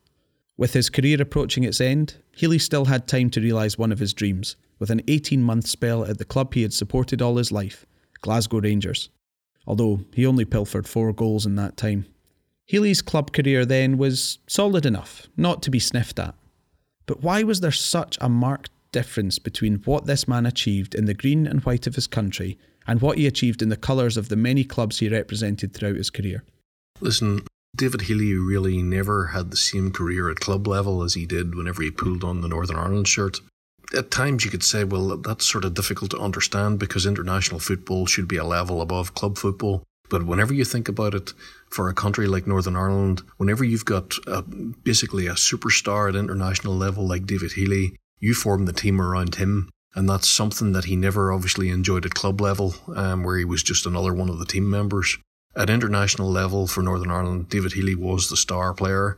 With 0.55 0.71
his 0.71 0.89
career 0.89 1.21
approaching 1.21 1.65
its 1.65 1.81
end, 1.81 2.15
Healy 2.31 2.59
still 2.59 2.85
had 2.85 3.05
time 3.05 3.29
to 3.31 3.41
realise 3.41 3.77
one 3.77 3.91
of 3.91 3.99
his 3.99 4.13
dreams, 4.13 4.55
with 4.79 4.89
an 4.89 5.01
18 5.09 5.43
month 5.43 5.67
spell 5.67 6.05
at 6.05 6.17
the 6.17 6.25
club 6.25 6.53
he 6.53 6.61
had 6.61 6.73
supported 6.73 7.21
all 7.21 7.35
his 7.35 7.51
life, 7.51 7.85
Glasgow 8.21 8.61
Rangers, 8.61 9.09
although 9.69 10.01
he 10.13 10.25
only 10.25 10.43
pilfered 10.43 10.87
four 10.87 11.13
goals 11.13 11.45
in 11.45 11.55
that 11.55 11.77
time. 11.77 12.05
Healy's 12.65 13.03
club 13.03 13.31
career 13.31 13.65
then 13.65 13.97
was 13.97 14.39
solid 14.47 14.85
enough, 14.85 15.27
not 15.37 15.61
to 15.63 15.71
be 15.71 15.79
sniffed 15.79 16.19
at. 16.19 16.33
But 17.05 17.23
why 17.23 17.43
was 17.43 17.61
there 17.61 17.71
such 17.71 18.17
a 18.19 18.27
marked 18.27 18.71
difference 18.91 19.37
between 19.37 19.77
what 19.85 20.07
this 20.07 20.27
man 20.27 20.47
achieved 20.47 20.95
in 20.95 21.05
the 21.05 21.13
green 21.13 21.45
and 21.45 21.61
white 21.61 21.85
of 21.85 21.95
his 21.95 22.07
country 22.07 22.57
and 22.87 22.99
what 22.99 23.19
he 23.19 23.27
achieved 23.27 23.61
in 23.61 23.69
the 23.69 23.77
colours 23.77 24.17
of 24.17 24.29
the 24.29 24.35
many 24.35 24.63
clubs 24.63 24.99
he 24.99 25.07
represented 25.07 25.73
throughout 25.73 25.95
his 25.95 26.09
career? 26.09 26.43
Listen, 26.99 27.41
David 27.75 28.01
Healy 28.01 28.33
really 28.33 28.81
never 28.81 29.27
had 29.27 29.51
the 29.51 29.57
same 29.57 29.91
career 29.91 30.29
at 30.29 30.39
club 30.39 30.67
level 30.67 31.03
as 31.03 31.13
he 31.13 31.25
did 31.27 31.55
whenever 31.55 31.83
he 31.83 31.91
pulled 31.91 32.23
on 32.23 32.41
the 32.41 32.47
Northern 32.47 32.77
Ireland 32.77 33.07
shirt. 33.07 33.37
At 33.95 34.11
times 34.11 34.45
you 34.45 34.51
could 34.51 34.63
say, 34.63 34.83
well, 34.83 35.17
that's 35.17 35.45
sort 35.45 35.65
of 35.65 35.73
difficult 35.73 36.11
to 36.11 36.19
understand 36.19 36.79
because 36.79 37.05
international 37.05 37.59
football 37.59 38.05
should 38.05 38.27
be 38.27 38.37
a 38.37 38.43
level 38.43 38.81
above 38.81 39.15
club 39.15 39.37
football. 39.37 39.83
But 40.09 40.25
whenever 40.25 40.53
you 40.53 40.65
think 40.65 40.87
about 40.87 41.13
it, 41.13 41.33
for 41.69 41.87
a 41.87 41.93
country 41.93 42.27
like 42.27 42.47
Northern 42.47 42.75
Ireland, 42.75 43.21
whenever 43.37 43.63
you've 43.63 43.85
got 43.85 44.13
a, 44.27 44.41
basically 44.41 45.27
a 45.27 45.33
superstar 45.33 46.09
at 46.09 46.15
international 46.15 46.75
level 46.75 47.07
like 47.07 47.25
David 47.25 47.53
Healy, 47.53 47.95
you 48.19 48.33
form 48.33 48.65
the 48.65 48.73
team 48.73 48.99
around 48.99 49.35
him. 49.35 49.69
And 49.95 50.07
that's 50.07 50.27
something 50.27 50.71
that 50.73 50.85
he 50.85 50.95
never 50.95 51.31
obviously 51.31 51.69
enjoyed 51.69 52.05
at 52.05 52.13
club 52.13 52.41
level, 52.41 52.75
um, 52.95 53.23
where 53.23 53.37
he 53.37 53.45
was 53.45 53.63
just 53.63 53.85
another 53.85 54.13
one 54.13 54.29
of 54.29 54.39
the 54.39 54.45
team 54.45 54.69
members. 54.69 55.17
At 55.55 55.69
international 55.69 56.29
level 56.29 56.67
for 56.67 56.81
Northern 56.81 57.11
Ireland, 57.11 57.49
David 57.49 57.73
Healy 57.73 57.95
was 57.95 58.29
the 58.29 58.37
star 58.37 58.73
player. 58.73 59.17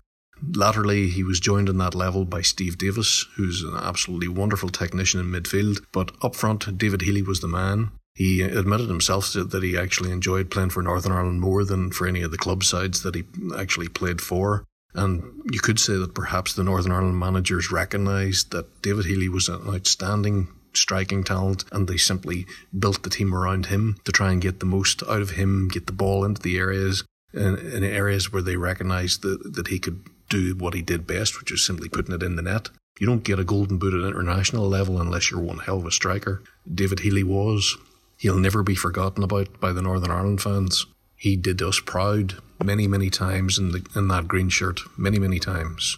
Latterly, 0.56 1.08
he 1.08 1.24
was 1.24 1.40
joined 1.40 1.70
in 1.70 1.78
that 1.78 1.96
level 1.96 2.26
by 2.26 2.42
Steve 2.42 2.78
Davis, 2.78 3.26
who's 3.36 3.64
an 3.64 3.76
absolutely 3.76 4.28
wonderful 4.28 4.70
technician 4.70 5.20
in 5.20 5.28
midfield. 5.28 5.84
But 5.92 6.12
up 6.22 6.36
front, 6.36 6.78
David 6.78 7.02
Healy 7.02 7.22
was 7.22 7.40
the 7.40 7.48
man. 7.48 7.92
He 8.14 8.42
admitted 8.42 8.90
himself 8.90 9.32
that 9.34 9.64
he 9.64 9.78
actually 9.78 10.12
enjoyed 10.12 10.52
playing 10.52 10.72
for 10.72 10.84
Northern 10.84 11.12
Ireland 11.12 11.40
more 11.40 11.64
than 11.64 11.92
for 11.92 12.08
any 12.08 12.22
of 12.22 12.32
the 12.32 12.38
club 12.38 12.64
sides 12.64 13.04
that 13.04 13.16
he 13.16 13.24
actually 13.58 13.88
played 13.88 14.22
for. 14.22 14.66
And 14.94 15.24
you 15.52 15.60
could 15.60 15.80
say 15.80 15.94
that 15.94 16.14
perhaps 16.14 16.54
the 16.54 16.64
Northern 16.64 16.92
Ireland 16.92 17.18
managers 17.18 17.72
recognised 17.72 18.52
that 18.52 18.82
David 18.82 19.06
Healy 19.06 19.30
was 19.30 19.48
an 19.48 19.62
outstanding 19.68 20.50
striking 20.74 21.24
talent 21.24 21.66
and 21.72 21.88
they 21.88 21.98
simply 21.98 22.46
built 22.78 23.04
the 23.04 23.10
team 23.10 23.34
around 23.34 23.68
him 23.68 23.98
to 24.06 24.12
try 24.12 24.32
and 24.32 24.42
get 24.42 24.60
the 24.60 24.66
most 24.66 25.04
out 25.04 25.22
of 25.22 25.32
him, 25.32 25.68
get 25.70 25.86
the 25.86 25.94
ball 25.94 26.24
into 26.24 26.42
the 26.42 26.58
areas 26.58 27.04
in, 27.34 27.58
in 27.58 27.84
areas 27.84 28.32
where 28.32 28.42
they 28.42 28.56
recognised 28.56 29.22
that, 29.22 29.54
that 29.54 29.68
he 29.68 29.80
could 29.80 30.04
do 30.32 30.56
what 30.56 30.74
he 30.74 30.82
did 30.82 31.06
best, 31.06 31.40
which 31.40 31.52
is 31.52 31.64
simply 31.64 31.90
putting 31.90 32.16
it 32.16 32.24
in 32.24 32.36
the 32.36 32.42
net. 32.42 32.70
You 33.00 33.06
don't 33.06 33.24
get 33.24 33.40
a 33.40 33.44
golden 33.44 33.78
boot 33.78 33.94
at 33.94 34.08
international 34.08 34.68
level 34.68 35.00
unless 35.00 35.30
you're 35.30 35.42
one 35.42 35.60
hell 35.60 35.78
of 35.78 35.86
a 35.86 35.92
striker. 35.92 36.42
David 36.74 37.02
Healy 37.02 37.24
was. 37.24 37.78
He'll 38.18 38.38
never 38.38 38.64
be 38.64 38.76
forgotten 38.76 39.24
about 39.24 39.60
by 39.60 39.74
the 39.74 39.82
Northern 39.82 40.12
Ireland 40.12 40.42
fans. 40.42 40.86
He 41.16 41.36
did 41.36 41.62
us 41.62 41.80
proud 41.80 42.36
many, 42.64 42.88
many 42.88 43.10
times 43.10 43.58
in, 43.58 43.72
the, 43.72 43.86
in 43.96 44.08
that 44.08 44.28
green 44.28 44.50
shirt, 44.50 44.82
many, 44.98 45.20
many 45.20 45.40
times. 45.40 45.98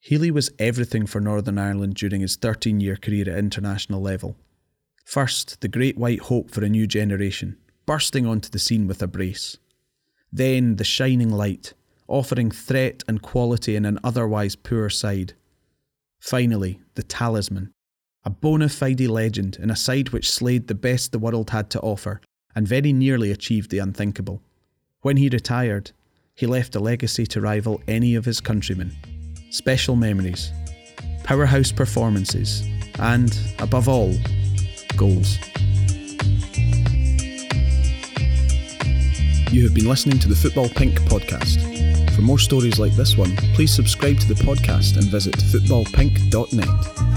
Healy 0.00 0.30
was 0.30 0.50
everything 0.58 1.06
for 1.06 1.20
Northern 1.20 1.58
Ireland 1.58 1.94
during 1.94 2.20
his 2.20 2.36
13 2.36 2.80
year 2.80 2.96
career 2.96 3.28
at 3.28 3.38
international 3.38 4.02
level. 4.02 4.36
First, 5.04 5.60
the 5.60 5.68
great 5.68 5.96
white 5.96 6.20
hope 6.20 6.50
for 6.50 6.62
a 6.62 6.68
new 6.68 6.86
generation, 6.86 7.56
bursting 7.86 8.26
onto 8.26 8.50
the 8.50 8.58
scene 8.58 8.86
with 8.86 9.02
a 9.02 9.06
brace. 9.06 9.56
Then, 10.30 10.76
the 10.76 10.84
shining 10.84 11.30
light, 11.30 11.72
offering 12.08 12.50
threat 12.50 13.02
and 13.08 13.22
quality 13.22 13.76
in 13.76 13.84
an 13.84 13.98
otherwise 14.04 14.56
poor 14.56 14.90
side. 14.90 15.34
Finally, 16.20 16.80
the 16.94 17.02
talisman, 17.02 17.72
a 18.24 18.30
bona 18.30 18.68
fide 18.68 19.00
legend 19.00 19.58
in 19.60 19.70
a 19.70 19.76
side 19.76 20.10
which 20.10 20.30
slayed 20.30 20.66
the 20.66 20.74
best 20.74 21.12
the 21.12 21.18
world 21.18 21.50
had 21.50 21.70
to 21.70 21.80
offer 21.80 22.20
and 22.54 22.66
very 22.68 22.92
nearly 22.92 23.30
achieved 23.30 23.70
the 23.70 23.78
unthinkable. 23.78 24.40
When 25.00 25.16
he 25.16 25.28
retired, 25.28 25.92
he 26.34 26.46
left 26.46 26.74
a 26.74 26.80
legacy 26.80 27.26
to 27.26 27.40
rival 27.40 27.82
any 27.86 28.14
of 28.14 28.24
his 28.24 28.40
countrymen. 28.40 28.96
Special 29.50 29.96
memories, 29.96 30.50
powerhouse 31.22 31.72
performances, 31.72 32.62
and, 32.98 33.36
above 33.58 33.88
all, 33.88 34.14
goals. 34.96 35.36
You 39.50 39.62
have 39.64 39.74
been 39.74 39.88
listening 39.88 40.18
to 40.18 40.28
the 40.28 40.34
Football 40.34 40.68
Pink 40.68 41.00
podcast. 41.02 41.60
For 42.14 42.22
more 42.22 42.38
stories 42.38 42.78
like 42.78 42.92
this 42.92 43.16
one, 43.16 43.36
please 43.54 43.72
subscribe 43.72 44.18
to 44.20 44.28
the 44.28 44.34
podcast 44.34 44.96
and 44.96 45.04
visit 45.04 45.34
footballpink.net. 45.34 47.13